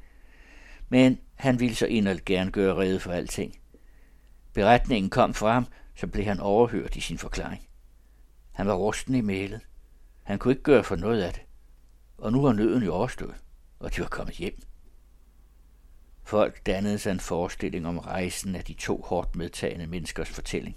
Men 0.88 1.18
han 1.34 1.60
ville 1.60 1.76
så 1.76 1.86
inderligt 1.86 2.24
gerne 2.24 2.50
gøre 2.50 2.74
rede 2.74 3.00
for 3.00 3.12
alting. 3.12 3.58
Beretningen 4.52 5.10
kom 5.10 5.34
fra 5.34 5.52
ham, 5.52 5.66
så 5.94 6.06
blev 6.06 6.24
han 6.24 6.40
overhørt 6.40 6.96
i 6.96 7.00
sin 7.00 7.18
forklaring. 7.18 7.68
Han 8.52 8.66
var 8.66 8.74
rusten 8.74 9.14
i 9.14 9.20
mælet. 9.20 9.60
Han 10.22 10.38
kunne 10.38 10.52
ikke 10.52 10.62
gøre 10.62 10.84
for 10.84 10.96
noget 10.96 11.22
af 11.22 11.32
det. 11.32 11.42
Og 12.18 12.32
nu 12.32 12.42
var 12.42 12.52
nøden 12.52 12.82
jo 12.82 12.94
overstået, 12.94 13.36
og 13.78 13.96
de 13.96 14.00
var 14.00 14.08
kommet 14.08 14.34
hjem. 14.34 14.62
Folk 16.22 16.66
dannede 16.66 16.98
sig 16.98 17.10
en 17.10 17.20
forestilling 17.20 17.86
om 17.86 17.98
rejsen 17.98 18.54
af 18.54 18.64
de 18.64 18.74
to 18.74 19.02
hårdt 19.02 19.36
medtagende 19.36 19.86
menneskers 19.86 20.28
fortælling. 20.28 20.76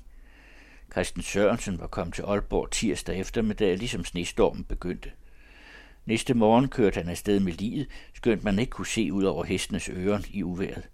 Christen 0.91 1.21
Sørensen 1.21 1.79
var 1.79 1.87
kommet 1.87 2.15
til 2.15 2.21
Aalborg 2.21 2.71
tirsdag 2.71 3.19
eftermiddag, 3.19 3.77
ligesom 3.77 4.05
snestormen 4.05 4.63
begyndte. 4.63 5.11
Næste 6.05 6.33
morgen 6.33 6.67
kørte 6.67 6.95
han 6.95 7.09
afsted 7.09 7.39
med 7.39 7.53
livet, 7.53 7.87
skønt 8.13 8.43
man 8.43 8.59
ikke 8.59 8.69
kunne 8.69 8.87
se 8.87 9.13
ud 9.13 9.23
over 9.23 9.43
hestenes 9.43 9.89
øren 9.89 10.25
i 10.29 10.43
uværet. 10.43 10.89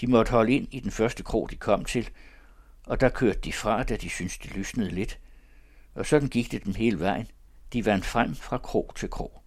De 0.00 0.06
måtte 0.06 0.30
holde 0.30 0.52
ind 0.52 0.68
i 0.70 0.80
den 0.80 0.90
første 0.90 1.22
krog, 1.22 1.50
de 1.50 1.56
kom 1.56 1.84
til, 1.84 2.10
og 2.86 3.00
der 3.00 3.08
kørte 3.08 3.40
de 3.40 3.52
fra, 3.52 3.82
da 3.82 3.96
de 3.96 4.08
syntes, 4.08 4.38
det 4.38 4.56
lysnede 4.56 4.90
lidt. 4.90 5.18
Og 5.94 6.06
sådan 6.06 6.28
gik 6.28 6.52
det 6.52 6.64
dem 6.64 6.74
hele 6.74 7.00
vejen. 7.00 7.26
De 7.72 7.84
vandt 7.84 8.04
frem 8.04 8.34
fra 8.34 8.58
krog 8.58 8.92
til 8.96 9.10
krog. 9.10 9.42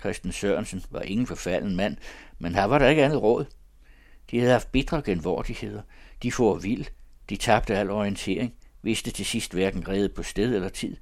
Christen 0.00 0.32
Sørensen 0.32 0.82
var 0.90 1.00
ingen 1.00 1.26
forfalden 1.26 1.76
mand, 1.76 1.96
men 2.38 2.54
her 2.54 2.64
var 2.64 2.78
der 2.78 2.88
ikke 2.88 3.04
andet 3.04 3.22
råd. 3.22 3.44
De 4.30 4.38
havde 4.38 4.52
haft 4.52 4.72
bitre 4.72 5.02
genvordigheder. 5.02 5.82
De 6.22 6.32
får 6.32 6.58
vild. 6.58 6.86
De 7.30 7.36
tabte 7.36 7.76
al 7.76 7.90
orientering. 7.90 8.54
Vidste 8.82 9.10
til 9.10 9.26
sidst 9.26 9.52
hverken 9.52 9.88
redde 9.88 10.08
på 10.08 10.22
sted 10.22 10.54
eller 10.54 10.68
tid. 10.68 10.96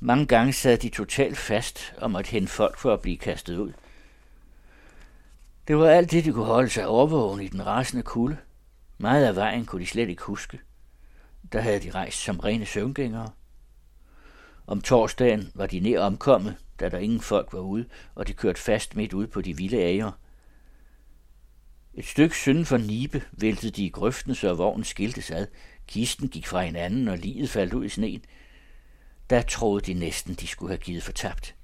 Mange 0.00 0.26
gange 0.26 0.52
sad 0.52 0.78
de 0.78 0.88
totalt 0.88 1.36
fast 1.36 1.94
og 1.98 2.10
måtte 2.10 2.30
hente 2.30 2.52
folk 2.52 2.78
for 2.78 2.92
at 2.92 3.00
blive 3.00 3.16
kastet 3.16 3.56
ud. 3.56 3.72
Det 5.68 5.76
var 5.78 5.88
alt 5.90 6.10
det, 6.10 6.24
de 6.24 6.32
kunne 6.32 6.44
holde 6.44 6.68
sig 6.70 6.86
overvågen 6.86 7.40
i 7.40 7.48
den 7.48 7.66
rasende 7.66 8.02
kulde. 8.02 8.36
Meget 8.98 9.24
af 9.24 9.36
vejen 9.36 9.66
kunne 9.66 9.80
de 9.80 9.86
slet 9.86 10.08
ikke 10.08 10.22
huske. 10.22 10.60
Der 11.52 11.60
havde 11.60 11.80
de 11.80 11.90
rejst 11.90 12.18
som 12.18 12.40
rene 12.40 12.66
søvngængere. 12.66 13.30
Om 14.66 14.80
torsdagen 14.80 15.52
var 15.54 15.66
de 15.66 15.80
nær 15.80 16.00
omkommet, 16.00 16.56
da 16.80 16.88
der 16.88 16.98
ingen 16.98 17.20
folk 17.20 17.52
var 17.52 17.60
ude, 17.60 17.84
og 18.14 18.28
de 18.28 18.32
kørte 18.32 18.60
fast 18.60 18.96
midt 18.96 19.12
ud 19.12 19.26
på 19.26 19.40
de 19.40 19.56
vilde 19.56 19.82
ager 19.82 20.12
et 21.98 22.06
stykke 22.06 22.36
synden 22.36 22.66
for 22.66 22.76
Nibe 22.76 23.22
væltede 23.32 23.72
de 23.72 23.84
i 23.84 23.88
grøften, 23.88 24.34
så 24.34 24.54
vognen 24.54 24.84
skiltes 24.84 25.30
ad. 25.30 25.46
Kisten 25.86 26.28
gik 26.28 26.46
fra 26.46 26.62
hinanden, 26.62 27.08
og 27.08 27.18
livet 27.18 27.50
faldt 27.50 27.74
ud 27.74 27.84
i 27.84 27.88
sneen. 27.88 28.24
Der 29.30 29.42
troede 29.42 29.80
de 29.80 29.94
næsten, 29.94 30.34
de 30.34 30.46
skulle 30.46 30.70
have 30.70 30.78
givet 30.78 31.02
fortabt. 31.02 31.54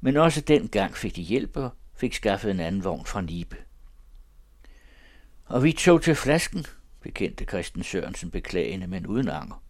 Men 0.00 0.16
også 0.16 0.40
den 0.40 0.68
gang 0.68 0.96
fik 0.96 1.16
de 1.16 1.22
hjælp 1.22 1.56
og 1.56 1.70
fik 1.96 2.14
skaffet 2.14 2.50
en 2.50 2.60
anden 2.60 2.84
vogn 2.84 3.06
fra 3.06 3.20
Nibe. 3.20 3.56
Og 5.44 5.64
vi 5.64 5.72
tog 5.72 6.02
til 6.02 6.14
flasken, 6.14 6.66
bekendte 7.00 7.44
Christen 7.44 7.82
Sørensen 7.82 8.30
beklagende, 8.30 8.86
men 8.86 9.06
uden 9.06 9.28
anger. 9.28 9.62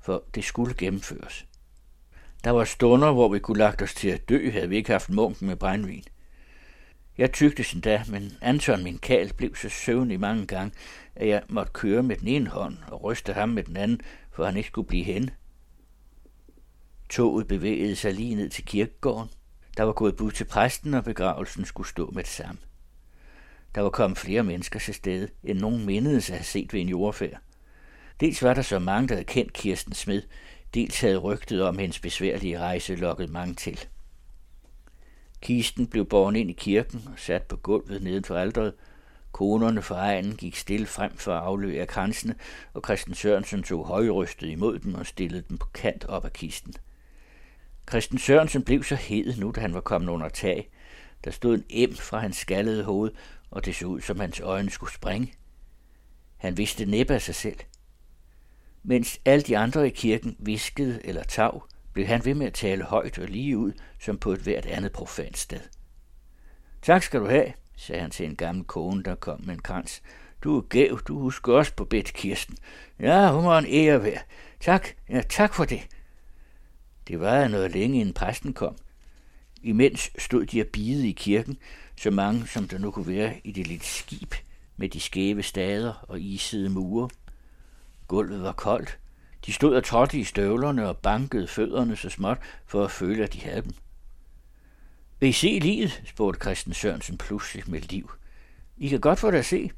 For 0.00 0.24
det 0.34 0.44
skulle 0.44 0.74
gennemføres. 0.74 1.46
Der 2.44 2.50
var 2.50 2.64
stunder, 2.64 3.12
hvor 3.12 3.28
vi 3.28 3.38
kunne 3.38 3.58
lagt 3.58 3.82
os 3.82 3.94
til 3.94 4.08
at 4.08 4.28
dø, 4.28 4.50
havde 4.50 4.68
vi 4.68 4.76
ikke 4.76 4.92
haft 4.92 5.10
munken 5.10 5.46
med 5.46 5.56
brændvin. 5.56 6.04
Jeg 7.18 7.32
tygtes 7.32 7.76
da, 7.84 8.04
men 8.08 8.32
Anton, 8.40 8.84
min 8.84 8.98
kald, 8.98 9.32
blev 9.32 9.56
så 9.56 9.68
søvnig 9.68 10.20
mange 10.20 10.46
gange, 10.46 10.72
at 11.16 11.28
jeg 11.28 11.42
måtte 11.48 11.72
køre 11.72 12.02
med 12.02 12.16
den 12.16 12.28
ene 12.28 12.48
hånd 12.48 12.76
og 12.86 13.04
ryste 13.04 13.32
ham 13.32 13.48
med 13.48 13.62
den 13.62 13.76
anden, 13.76 14.00
for 14.32 14.44
han 14.44 14.56
ikke 14.56 14.66
skulle 14.66 14.88
blive 14.88 15.04
hen. 15.04 15.30
Toget 17.08 17.48
bevægede 17.48 17.96
sig 17.96 18.14
lige 18.14 18.34
ned 18.34 18.50
til 18.50 18.64
kirkegården. 18.64 19.30
Der 19.76 19.82
var 19.82 19.92
gået 19.92 20.16
bud 20.16 20.30
til 20.30 20.44
præsten, 20.44 20.94
og 20.94 21.04
begravelsen 21.04 21.64
skulle 21.64 21.88
stå 21.88 22.10
med 22.10 22.22
det 22.22 22.32
samme. 22.32 22.60
Der 23.74 23.80
var 23.80 23.90
kommet 23.90 24.18
flere 24.18 24.44
mennesker 24.44 24.78
til 24.78 24.94
stede, 24.94 25.28
end 25.44 25.58
nogen 25.58 25.86
mindede 25.86 26.20
sig 26.20 26.32
at 26.34 26.38
have 26.38 26.44
set 26.44 26.72
ved 26.72 26.80
en 26.80 26.88
jordfærd. 26.88 27.40
Dels 28.20 28.42
var 28.42 28.54
der 28.54 28.62
så 28.62 28.78
mange, 28.78 29.08
der 29.08 29.14
havde 29.14 29.24
kendt 29.24 29.52
Kirsten 29.52 29.92
Smed, 29.92 30.22
dels 30.74 31.00
havde 31.00 31.16
rygtet 31.16 31.62
om 31.62 31.78
hendes 31.78 31.98
besværlige 31.98 32.58
rejse 32.58 32.96
lokket 32.96 33.30
mange 33.30 33.54
til. 33.54 33.86
Kisten 35.40 35.86
blev 35.86 36.04
båret 36.04 36.36
ind 36.36 36.50
i 36.50 36.52
kirken 36.52 37.02
og 37.12 37.18
sat 37.18 37.42
på 37.42 37.56
gulvet 37.56 38.02
neden 38.02 38.24
for 38.24 38.36
alderet. 38.36 38.74
Konerne 39.32 39.82
fra 39.82 39.96
egen 39.96 40.36
gik 40.36 40.56
stille 40.56 40.86
frem 40.86 41.16
for 41.16 41.32
at 41.32 41.42
aflevere 41.42 41.86
kransene, 41.86 42.34
og 42.74 42.82
Christen 42.84 43.14
Sørensen 43.14 43.62
tog 43.62 43.86
højrystet 43.86 44.48
imod 44.48 44.78
dem 44.78 44.94
og 44.94 45.06
stillede 45.06 45.44
dem 45.48 45.58
på 45.58 45.66
kant 45.74 46.04
op 46.04 46.24
af 46.24 46.32
kisten– 46.32 46.74
Christen 47.88 48.18
Sørensen 48.18 48.62
blev 48.62 48.84
så 48.84 48.94
hed 48.94 49.36
nu, 49.36 49.52
da 49.56 49.60
han 49.60 49.74
var 49.74 49.80
kommet 49.80 50.08
under 50.08 50.28
tag. 50.28 50.70
Der 51.24 51.30
stod 51.30 51.54
en 51.54 51.64
em 51.70 51.94
fra 51.94 52.18
hans 52.18 52.36
skaldede 52.36 52.84
hoved, 52.84 53.10
og 53.50 53.64
det 53.64 53.76
så 53.76 53.86
ud, 53.86 54.00
som 54.00 54.20
hans 54.20 54.40
øjne 54.40 54.70
skulle 54.70 54.92
springe. 54.92 55.32
Han 56.36 56.56
vidste 56.56 56.86
næppe 56.86 57.14
af 57.14 57.22
sig 57.22 57.34
selv. 57.34 57.58
Mens 58.82 59.20
alle 59.24 59.42
de 59.42 59.58
andre 59.58 59.86
i 59.86 59.90
kirken 59.90 60.36
viskede 60.38 61.00
eller 61.04 61.22
tav, 61.22 61.68
blev 61.98 62.06
han 62.06 62.24
ved 62.24 62.34
med 62.34 62.46
at 62.46 62.54
tale 62.54 62.84
højt 62.84 63.18
og 63.18 63.28
lige 63.28 63.58
ud, 63.58 63.72
som 64.00 64.18
på 64.18 64.32
et 64.32 64.40
hvert 64.40 64.66
andet 64.66 64.92
profant 64.92 65.38
sted. 65.38 65.60
Tak 66.82 67.02
skal 67.02 67.20
du 67.20 67.26
have, 67.26 67.52
sagde 67.76 68.02
han 68.02 68.10
til 68.10 68.26
en 68.26 68.36
gammel 68.36 68.64
kone, 68.64 69.02
der 69.02 69.14
kom 69.14 69.40
med 69.44 69.54
en 69.54 69.62
krans. 69.62 70.02
Du 70.44 70.56
er 70.56 70.60
gæv, 70.60 71.00
du 71.00 71.18
husker 71.18 71.52
også 71.52 71.74
på 71.74 71.84
bedt 71.84 72.12
Kirsten. 72.12 72.56
Ja, 73.00 73.32
hun 73.32 73.44
var 73.44 73.58
en 73.58 73.66
ære 73.68 74.02
værd. 74.02 74.24
Tak, 74.60 74.88
ja, 75.08 75.22
tak 75.28 75.54
for 75.54 75.64
det. 75.64 75.86
Det 77.08 77.20
var 77.20 77.48
noget 77.48 77.70
længe, 77.70 78.00
inden 78.00 78.14
præsten 78.14 78.52
kom. 78.52 78.76
Imens 79.62 80.10
stod 80.18 80.46
de 80.46 80.60
og 80.60 80.66
bide 80.66 81.08
i 81.08 81.12
kirken, 81.12 81.58
så 81.96 82.10
mange 82.10 82.46
som 82.46 82.68
der 82.68 82.78
nu 82.78 82.90
kunne 82.90 83.08
være 83.08 83.40
i 83.44 83.52
det 83.52 83.66
lille 83.66 83.84
skib 83.84 84.34
med 84.76 84.88
de 84.88 85.00
skæve 85.00 85.42
stader 85.42 86.04
og 86.08 86.20
isede 86.20 86.68
mure. 86.68 87.08
Gulvet 88.08 88.42
var 88.42 88.52
koldt. 88.52 88.98
De 89.46 89.52
stod 89.52 89.76
og 89.76 89.84
trådte 89.84 90.18
i 90.18 90.24
støvlerne 90.24 90.88
og 90.88 90.96
bankede 90.96 91.48
fødderne 91.48 91.96
så 91.96 92.08
småt 92.08 92.38
for 92.66 92.84
at 92.84 92.90
føle, 92.90 93.24
at 93.24 93.32
de 93.32 93.40
havde 93.40 93.62
dem. 93.62 93.74
Vil 95.20 95.28
I 95.28 95.32
se 95.32 95.58
livet? 95.62 96.02
spurgte 96.06 96.40
Christen 96.40 96.74
Sørensen 96.74 97.18
pludselig 97.18 97.70
med 97.70 97.80
liv. 97.80 98.10
I 98.76 98.88
kan 98.88 99.00
godt 99.00 99.18
få 99.18 99.30
det 99.30 99.38
at 99.38 99.46
se. 99.46 99.70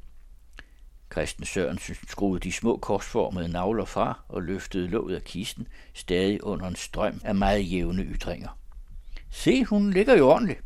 Christen 1.12 1.45
Sørensen 1.45 1.97
skruede 2.09 2.40
de 2.40 2.52
små 2.52 2.76
korsformede 2.76 3.49
navler 3.49 3.85
fra 3.85 4.21
og 4.29 4.43
løftede 4.43 4.88
låget 4.88 5.17
af 5.17 5.25
kisten, 5.25 5.69
stadig 5.95 6.45
under 6.45 6.67
en 6.67 6.76
strøm 6.76 7.21
af 7.25 7.35
meget 7.35 7.73
jævne 7.73 8.02
ytringer. 8.02 8.59
Se, 9.31 9.64
hun 9.64 9.90
ligger 9.90 10.17
jo 10.17 10.29
ordentligt. 10.29 10.61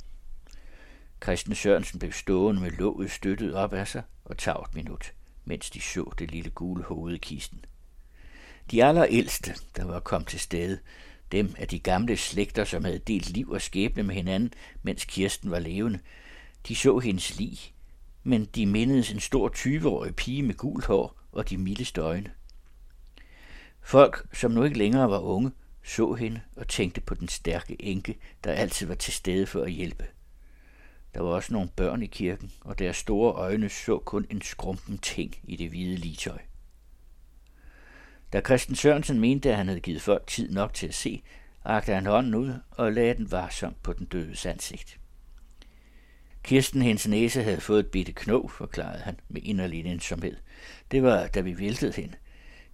Christen 1.23 1.55
Sørensen 1.55 1.99
blev 1.99 2.13
stående 2.13 2.61
med 2.61 2.71
låget 2.71 3.11
støttet 3.11 3.55
op 3.55 3.73
af 3.73 3.89
sig 3.89 4.03
og 4.25 4.39
tager 4.39 4.59
et 4.59 4.75
minut, 4.75 5.13
mens 5.45 5.71
de 5.71 5.81
så 5.81 6.13
det 6.19 6.31
lille 6.31 6.51
gule 6.51 6.85
hoved 6.85 7.15
i 7.15 7.19
kisten. 7.19 7.65
De 8.71 8.85
allerældste, 8.85 9.55
der 9.77 9.85
var 9.85 10.01
kommet 10.01 10.29
til 10.29 10.41
stede, 10.41 10.79
dem 11.33 11.55
af 11.59 11.69
de 11.69 11.79
gamle 11.79 12.17
slægter, 12.17 12.65
som 12.65 12.85
havde 12.85 12.99
delt 12.99 13.31
liv 13.31 13.51
og 13.51 13.63
skæbne 13.63 14.03
med 14.03 14.15
hinanden, 14.15 14.53
mens 14.83 15.05
Kirsten 15.05 15.51
var 15.51 15.59
levende, 15.59 15.99
de 16.69 16.77
så 16.77 16.99
hendes 16.99 17.39
lig, 17.39 17.59
men 18.23 18.45
de 18.45 18.67
mindedes 18.67 19.13
en 19.13 19.21
stor 19.21 19.49
20-årig 19.57 20.17
pige 20.17 20.43
med 20.43 20.55
gult 20.55 20.85
hår 20.85 21.21
og 21.33 21.51
de 21.51 21.59
mildeste 21.59 22.01
øjne. 22.01 22.31
Folk, 23.83 24.27
som 24.33 24.51
nu 24.51 24.65
ikke 24.65 24.79
længere 24.79 25.11
var 25.11 25.19
unge, 25.19 25.53
så 25.85 26.15
hende 26.15 26.41
og 26.57 26.69
tænkte 26.69 27.01
på 27.01 27.15
den 27.15 27.29
stærke 27.29 27.83
enke, 27.83 28.19
der 28.45 28.53
altid 28.53 28.87
var 28.87 28.95
til 28.95 29.13
stede 29.13 29.47
for 29.47 29.63
at 29.63 29.73
hjælpe. 29.73 30.05
Der 31.15 31.21
var 31.21 31.31
også 31.31 31.53
nogle 31.53 31.69
børn 31.77 32.03
i 32.03 32.07
kirken, 32.07 32.53
og 32.61 32.79
deres 32.79 32.97
store 32.97 33.33
øjne 33.33 33.69
så 33.69 33.99
kun 33.99 34.27
en 34.31 34.43
skrumpen 34.43 34.99
ting 34.99 35.35
i 35.45 35.57
det 35.57 35.69
hvide 35.69 35.97
litøj. 35.97 36.39
Da 38.35 38.41
Christen 38.41 38.75
Sørensen 38.75 39.21
mente, 39.21 39.51
at 39.51 39.57
han 39.57 39.69
havde 39.69 39.81
givet 39.81 40.03
folk 40.03 40.27
tid 40.27 40.51
nok 40.51 40.75
til 40.75 40.87
at 40.87 40.95
se, 40.95 41.23
rakte 41.67 41.95
han 41.95 42.07
hånden 42.07 42.35
ud 42.35 42.55
og 42.71 42.93
lagde 42.93 43.15
den 43.15 43.31
varsomt 43.31 43.83
på 43.83 43.93
den 43.93 44.07
dødes 44.07 44.47
ansigt. 44.47 44.99
Kirsten, 46.43 46.83
hendes 46.83 47.09
næse, 47.09 47.43
havde 47.43 47.61
fået 47.61 47.81
et 47.81 47.87
bitte 47.87 48.13
knog, 48.13 48.51
forklarede 48.51 49.03
han 49.03 49.21
med 49.29 49.43
inderlig 49.45 49.87
ensomhed. 49.87 50.37
Det 50.91 51.03
var, 51.03 51.27
da 51.27 51.41
vi 51.41 51.59
væltede 51.59 51.93
hende. 51.93 52.15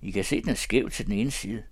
I 0.03 0.11
kan 0.11 0.25
se, 0.25 0.41
den 0.41 0.49
er 0.49 0.55
skæv 0.55 0.91
til 0.91 1.07
den 1.07 1.15
ene 1.15 1.31
side. 1.31 1.63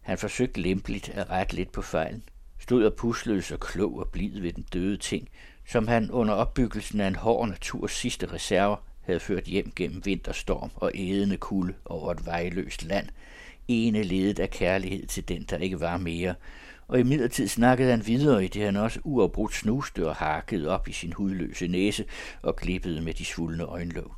Han 0.00 0.18
forsøgte 0.18 0.60
lempeligt 0.60 1.08
at 1.08 1.30
rette 1.30 1.54
lidt 1.54 1.72
på 1.72 1.82
fejlen, 1.82 2.22
stod 2.58 2.84
og 2.84 2.94
puslede 2.94 3.42
og 3.52 3.60
klog 3.60 3.98
og 3.98 4.08
blid 4.08 4.40
ved 4.40 4.52
den 4.52 4.66
døde 4.72 4.96
ting, 4.96 5.28
som 5.66 5.88
han 5.88 6.10
under 6.10 6.34
opbyggelsen 6.34 7.00
af 7.00 7.08
en 7.08 7.16
hård 7.16 7.48
naturs 7.48 7.92
sidste 7.92 8.32
reserver 8.32 8.76
havde 9.06 9.20
ført 9.20 9.44
hjem 9.44 9.72
gennem 9.76 10.02
vinterstorm 10.04 10.70
og 10.74 10.90
ædende 10.94 11.36
kulde 11.36 11.74
over 11.84 12.12
et 12.12 12.26
vejløst 12.26 12.84
land, 12.84 13.08
ene 13.68 14.02
ledet 14.02 14.38
af 14.38 14.50
kærlighed 14.50 15.06
til 15.06 15.28
den, 15.28 15.46
der 15.50 15.56
ikke 15.58 15.80
var 15.80 15.96
mere, 15.96 16.34
og 16.88 17.00
i 17.00 17.02
midlertid 17.02 17.48
snakkede 17.48 17.90
han 17.90 18.06
videre 18.06 18.44
i 18.44 18.48
det, 18.48 18.62
han 18.62 18.76
også 18.76 19.00
uafbrudt 19.04 19.54
snuste 19.54 20.08
og 20.08 20.16
hakkede 20.16 20.68
op 20.68 20.88
i 20.88 20.92
sin 20.92 21.12
hudløse 21.12 21.68
næse 21.68 22.04
og 22.42 22.56
klippede 22.56 23.00
med 23.00 23.14
de 23.14 23.24
svulne 23.24 23.64
øjenlåg. 23.64 24.14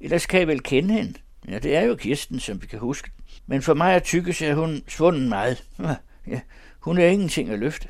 Ellers 0.00 0.26
kan 0.26 0.40
jeg 0.40 0.48
vel 0.48 0.62
kende 0.62 0.94
hende. 0.94 1.14
Ja, 1.48 1.58
det 1.58 1.76
er 1.76 1.82
jo 1.82 1.94
Kirsten, 1.94 2.40
som 2.40 2.62
vi 2.62 2.66
kan 2.66 2.78
huske. 2.78 3.10
Men 3.46 3.62
for 3.62 3.74
mig 3.74 3.94
er 3.94 3.98
tykkes, 3.98 4.42
at 4.42 4.56
hun 4.56 4.82
svunden 4.88 5.28
meget. 5.28 5.64
Ja, 6.26 6.40
hun 6.80 6.98
er 6.98 7.06
ingenting 7.06 7.50
at 7.50 7.58
løfte. 7.58 7.88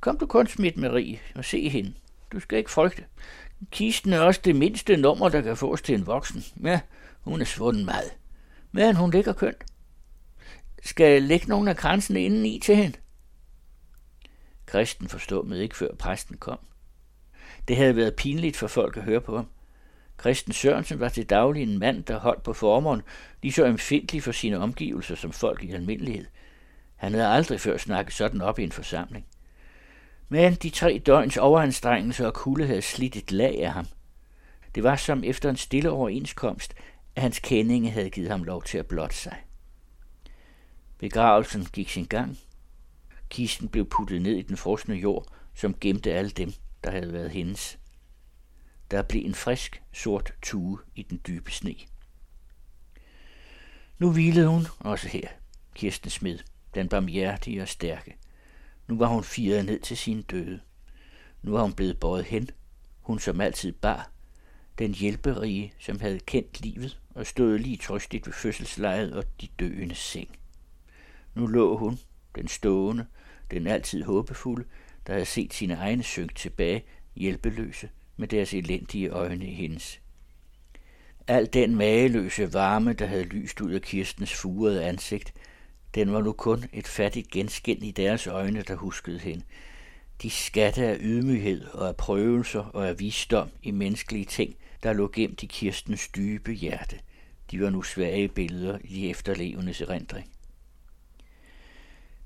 Kom 0.00 0.18
du 0.18 0.26
kun 0.26 0.46
smidt 0.46 0.76
Marie 0.76 1.18
og 1.34 1.44
se 1.44 1.68
hende. 1.68 1.94
Du 2.32 2.40
skal 2.40 2.58
ikke 2.58 2.70
frygte. 2.70 3.04
Kisten 3.70 4.12
er 4.12 4.20
også 4.20 4.40
det 4.44 4.56
mindste 4.56 4.96
nummer, 4.96 5.28
der 5.28 5.40
kan 5.40 5.56
fås 5.56 5.82
til 5.82 5.94
en 5.94 6.06
voksen. 6.06 6.44
Ja, 6.64 6.80
hun 7.20 7.40
er 7.40 7.44
svunden 7.44 7.84
meget. 7.84 8.10
Men 8.72 8.96
hun 8.96 9.10
ligger 9.10 9.32
kønt. 9.32 9.64
Skal 10.82 11.12
jeg 11.12 11.22
lægge 11.22 11.48
nogle 11.48 11.70
af 11.70 11.76
kransene 11.76 12.24
inden 12.24 12.46
i 12.46 12.58
til 12.58 12.76
hende? 12.76 12.98
Kristen 14.66 15.08
forstummede 15.08 15.62
ikke, 15.62 15.76
før 15.76 15.94
præsten 15.98 16.36
kom. 16.36 16.58
Det 17.68 17.76
havde 17.76 17.96
været 17.96 18.16
pinligt 18.16 18.56
for 18.56 18.66
folk 18.66 18.96
at 18.96 19.02
høre 19.02 19.20
på 19.20 19.36
ham. 19.36 19.46
Kristen 20.16 20.52
Sørensen 20.52 21.00
var 21.00 21.08
til 21.08 21.30
daglig 21.30 21.62
en 21.62 21.78
mand, 21.78 22.04
der 22.04 22.18
holdt 22.18 22.42
på 22.42 22.52
formeren, 22.52 23.02
lige 23.42 23.52
så 23.52 23.64
empfindelig 23.64 24.22
for 24.22 24.32
sine 24.32 24.58
omgivelser 24.58 25.14
som 25.14 25.32
folk 25.32 25.62
i 25.62 25.72
almindelighed. 25.72 26.26
Han 26.96 27.12
havde 27.12 27.28
aldrig 27.28 27.60
før 27.60 27.76
snakket 27.76 28.14
sådan 28.14 28.40
op 28.40 28.58
i 28.58 28.62
en 28.62 28.72
forsamling. 28.72 29.26
Men 30.28 30.54
de 30.54 30.70
tre 30.70 31.02
døgns 31.06 31.36
overanstrengelse 31.36 32.26
og 32.26 32.34
kulde 32.34 32.66
havde 32.66 32.82
slidt 32.82 33.16
et 33.16 33.32
lag 33.32 33.62
af 33.64 33.72
ham. 33.72 33.86
Det 34.74 34.82
var 34.82 34.96
som 34.96 35.24
efter 35.24 35.50
en 35.50 35.56
stille 35.56 35.90
overenskomst, 35.90 36.74
at 37.16 37.22
hans 37.22 37.38
kendinge 37.38 37.90
havde 37.90 38.10
givet 38.10 38.30
ham 38.30 38.44
lov 38.44 38.62
til 38.62 38.78
at 38.78 38.86
blotte 38.86 39.16
sig. 39.16 39.36
Begravelsen 40.98 41.64
gik 41.64 41.88
sin 41.88 42.04
gang. 42.04 42.38
Kisten 43.28 43.68
blev 43.68 43.88
puttet 43.88 44.22
ned 44.22 44.36
i 44.36 44.42
den 44.42 44.56
frosne 44.56 44.94
jord, 44.94 45.26
som 45.54 45.74
gemte 45.80 46.12
alle 46.12 46.30
dem, 46.30 46.52
der 46.84 46.90
havde 46.90 47.12
været 47.12 47.30
hendes. 47.30 47.78
Der 48.90 49.02
blev 49.02 49.24
en 49.24 49.34
frisk, 49.34 49.82
sort 49.92 50.34
tue 50.42 50.78
i 50.94 51.02
den 51.02 51.20
dybe 51.26 51.50
sne. 51.50 51.74
Nu 53.98 54.12
hvilede 54.12 54.48
hun 54.48 54.66
også 54.78 55.08
her, 55.08 55.28
Kirsten 55.74 56.10
Smed, 56.10 56.38
den 56.74 56.88
barmhjertige 56.88 57.62
og 57.62 57.68
stærke. 57.68 58.16
Nu 58.88 58.98
var 58.98 59.06
hun 59.06 59.24
firet 59.24 59.64
ned 59.64 59.80
til 59.80 59.96
sin 59.96 60.22
døde. 60.22 60.60
Nu 61.42 61.52
var 61.52 61.62
hun 61.62 61.72
blevet 61.72 62.00
båret 62.00 62.24
hen, 62.24 62.50
hun 63.00 63.18
som 63.18 63.40
altid 63.40 63.72
bar, 63.72 64.10
den 64.78 64.94
hjælperige, 64.94 65.72
som 65.78 66.00
havde 66.00 66.20
kendt 66.20 66.60
livet 66.60 67.00
og 67.14 67.26
stod 67.26 67.58
lige 67.58 67.76
trøstigt 67.76 68.26
ved 68.26 68.32
fødselslejet 68.32 69.12
og 69.12 69.24
de 69.40 69.48
døende 69.58 69.94
seng. 69.94 70.38
Nu 71.34 71.46
lå 71.46 71.76
hun, 71.76 71.98
den 72.34 72.48
stående, 72.48 73.06
den 73.50 73.66
altid 73.66 74.02
håbefulde, 74.02 74.64
der 75.06 75.12
havde 75.12 75.26
set 75.26 75.54
sine 75.54 75.74
egne 75.74 76.02
synk 76.02 76.34
tilbage, 76.34 76.84
hjælpeløse, 77.16 77.88
med 78.16 78.28
deres 78.28 78.54
elendige 78.54 79.08
øjne 79.08 79.46
i 79.46 79.54
hendes. 79.54 80.00
Al 81.26 81.48
den 81.52 81.76
mageløse 81.76 82.52
varme, 82.52 82.92
der 82.92 83.06
havde 83.06 83.24
lyst 83.24 83.60
ud 83.60 83.72
af 83.72 83.82
Kirstens 83.82 84.34
furede 84.34 84.84
ansigt, 84.84 85.34
den 85.94 86.12
var 86.12 86.20
nu 86.22 86.32
kun 86.32 86.64
et 86.72 86.86
fattigt 86.86 87.30
genskin 87.30 87.82
i 87.82 87.90
deres 87.90 88.26
øjne, 88.26 88.62
der 88.62 88.74
huskede 88.74 89.18
hende. 89.18 89.44
De 90.22 90.30
skatte 90.30 90.86
af 90.86 90.96
ydmyghed 91.00 91.64
og 91.64 91.88
af 91.88 91.96
prøvelser 91.96 92.60
og 92.60 92.88
af 92.88 93.00
visdom 93.00 93.48
i 93.62 93.70
menneskelige 93.70 94.24
ting, 94.24 94.56
der 94.82 94.92
lå 94.92 95.10
gemt 95.14 95.42
i 95.42 95.46
Kirstens 95.46 96.08
dybe 96.08 96.52
hjerte, 96.52 96.98
de 97.50 97.60
var 97.60 97.70
nu 97.70 97.82
svage 97.82 98.28
billeder 98.28 98.78
i 98.84 98.94
de 98.94 99.10
efterlevendes 99.10 99.80
erindring. 99.80 100.30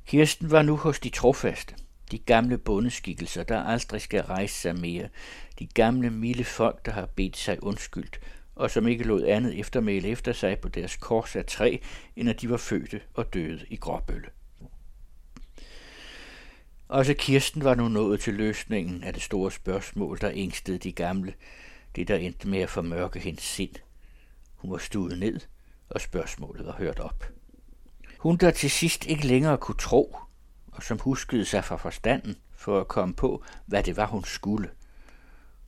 Kirsten 0.07 0.51
var 0.51 0.63
nu 0.63 0.77
hos 0.77 1.01
de 1.01 1.09
trofaste, 1.09 1.75
de 2.11 2.19
gamle 2.19 2.59
bondeskikkelser, 2.59 3.43
der 3.43 3.63
aldrig 3.63 4.01
skal 4.01 4.23
rejse 4.23 4.55
sig 4.55 4.77
mere, 4.77 5.09
de 5.59 5.67
gamle 5.67 6.11
milde 6.11 6.45
folk, 6.45 6.87
der 6.87 6.93
har 6.93 7.07
bedt 7.07 7.37
sig 7.37 7.63
undskyldt, 7.63 8.21
og 8.61 8.71
som 8.71 8.89
ikke 8.89 9.05
lod 9.05 9.25
andet 9.25 9.59
eftermæle 9.59 10.09
efter 10.09 10.33
sig 10.33 10.59
på 10.59 10.69
deres 10.69 10.97
kors 10.97 11.37
af 11.37 11.45
træ, 11.45 11.77
end 12.17 12.29
at 12.29 12.41
de 12.41 12.51
var 12.51 12.57
fødte 12.57 13.01
og 13.15 13.35
døde 13.35 13.67
i 13.69 13.77
gråbølle. 13.77 14.29
Også 16.89 17.15
Kirsten 17.15 17.65
var 17.65 17.75
nu 17.75 17.89
nået 17.89 18.21
til 18.21 18.35
løsningen 18.35 19.05
af 19.05 19.13
det 19.13 19.23
store 19.23 19.51
spørgsmål, 19.51 20.19
der 20.21 20.31
ængstede 20.35 20.79
de 20.79 20.93
gamle, 20.93 21.35
det 21.97 22.09
der 22.09 22.17
endte 22.17 22.49
med 22.49 22.59
at 22.59 22.71
formørke 22.71 23.19
hendes 23.19 23.43
sind. 23.43 23.75
Hun 24.55 24.71
var 24.71 24.79
stuet 24.79 25.19
ned, 25.19 25.41
og 25.89 26.01
spørgsmålet 26.01 26.67
var 26.67 26.75
hørt 26.79 26.99
op. 26.99 27.33
Hun, 28.19 28.37
der 28.37 28.51
til 28.51 28.71
sidst 28.71 29.07
ikke 29.07 29.27
længere 29.27 29.59
kunne 29.59 29.79
tro, 29.79 30.17
og 30.73 30.83
som 30.83 30.99
huskede 30.99 31.45
sig 31.45 31.65
fra 31.65 31.77
forstanden 31.77 32.37
for 32.53 32.81
at 32.81 32.89
komme 32.89 33.15
på, 33.15 33.45
hvad 33.67 33.83
det 33.83 33.97
var, 33.97 34.07
hun 34.07 34.25
skulle. 34.25 34.71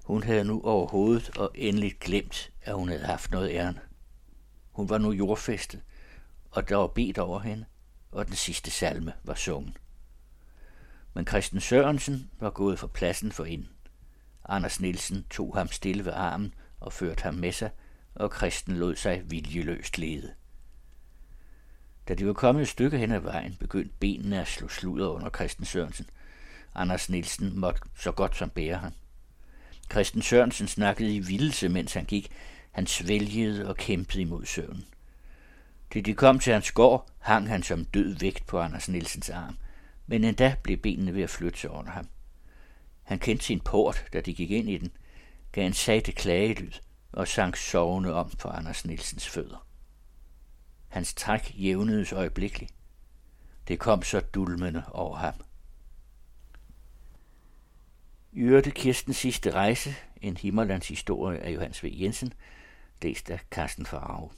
Hun 0.02 0.22
havde 0.22 0.44
nu 0.44 0.62
overhovedet 0.62 1.38
og 1.38 1.50
endelig 1.54 1.98
glemt, 2.00 2.50
at 2.62 2.74
hun 2.74 2.88
havde 2.88 3.04
haft 3.04 3.30
noget 3.30 3.50
ærne. 3.50 3.80
Hun 4.72 4.88
var 4.88 4.98
nu 4.98 5.12
jordfæstet, 5.12 5.82
og 6.50 6.68
der 6.68 6.76
var 6.76 6.86
bedt 6.86 7.18
over 7.18 7.40
hende, 7.40 7.64
og 8.12 8.26
den 8.26 8.34
sidste 8.34 8.70
salme 8.70 9.12
var 9.24 9.34
sungen. 9.34 9.76
Men 11.14 11.26
Christen 11.26 11.60
Sørensen 11.60 12.30
var 12.40 12.50
gået 12.50 12.78
fra 12.78 12.86
pladsen 12.86 13.32
for 13.32 13.44
ind. 13.44 13.66
Anders 14.48 14.80
Nielsen 14.80 15.26
tog 15.30 15.56
ham 15.56 15.68
stille 15.68 16.04
ved 16.04 16.12
armen 16.12 16.54
og 16.80 16.92
førte 16.92 17.22
ham 17.22 17.34
med 17.34 17.52
sig, 17.52 17.70
og 18.14 18.32
Christen 18.36 18.76
lod 18.76 18.96
sig 18.96 19.30
viljeløst 19.30 19.98
lede. 19.98 20.34
Da 22.08 22.14
de 22.14 22.26
var 22.26 22.32
kommet 22.32 22.62
et 22.62 22.68
stykke 22.68 22.98
hen 22.98 23.12
ad 23.12 23.20
vejen, 23.20 23.56
begyndte 23.60 23.94
benene 24.00 24.40
at 24.40 24.48
slå 24.48 24.68
sludder 24.68 25.08
under 25.08 25.30
Christen 25.30 25.64
Sørensen. 25.64 26.06
Anders 26.74 27.08
Nielsen 27.08 27.58
måtte 27.60 27.80
så 27.96 28.12
godt 28.12 28.36
som 28.36 28.50
bære 28.50 28.76
ham. 28.76 28.92
Christen 29.92 30.22
Sørensen 30.22 30.68
snakkede 30.68 31.14
i 31.14 31.18
vildelse, 31.18 31.68
mens 31.68 31.94
han 31.94 32.04
gik. 32.04 32.30
Han 32.70 32.86
svælgede 32.86 33.68
og 33.68 33.76
kæmpede 33.76 34.20
imod 34.20 34.46
søvnen. 34.46 34.84
Da 35.94 36.00
de 36.00 36.14
kom 36.14 36.38
til 36.38 36.52
hans 36.52 36.72
gård, 36.72 37.10
hang 37.18 37.48
han 37.48 37.62
som 37.62 37.84
død 37.84 38.18
vægt 38.18 38.46
på 38.46 38.60
Anders 38.60 38.88
Nielsens 38.88 39.30
arm, 39.30 39.58
men 40.06 40.24
endda 40.24 40.54
blev 40.62 40.76
benene 40.76 41.14
ved 41.14 41.22
at 41.22 41.30
flytte 41.30 41.60
sig 41.60 41.70
under 41.70 41.92
ham. 41.92 42.08
Han 43.02 43.18
kendte 43.18 43.44
sin 43.44 43.60
port, 43.60 44.04
da 44.12 44.20
de 44.20 44.34
gik 44.34 44.50
ind 44.50 44.70
i 44.70 44.78
den, 44.78 44.92
gav 45.52 45.66
en 45.66 45.72
sagte 45.72 46.12
klagelyd 46.12 46.72
og 47.12 47.28
sank 47.28 47.56
sovende 47.56 48.14
om 48.14 48.30
på 48.30 48.48
Anders 48.48 48.84
Nielsens 48.84 49.28
fødder. 49.28 49.66
Hans 50.88 51.14
træk 51.14 51.54
jævnedes 51.54 52.12
øjeblikkeligt. 52.12 52.74
Det 53.68 53.78
kom 53.78 54.02
så 54.02 54.20
dulmende 54.20 54.82
over 54.88 55.16
ham. 55.16 55.34
Jørte 58.32 58.70
Kirstens 58.70 59.16
sidste 59.16 59.50
rejse, 59.50 59.94
en 60.22 60.36
Himmerlands 60.36 60.88
historie 60.88 61.38
af 61.38 61.54
Johannes 61.54 61.84
V. 61.84 61.88
Jensen, 61.92 62.32
læst 63.02 63.30
af 63.30 63.40
Carsten 63.50 63.86
Farage. 63.86 64.30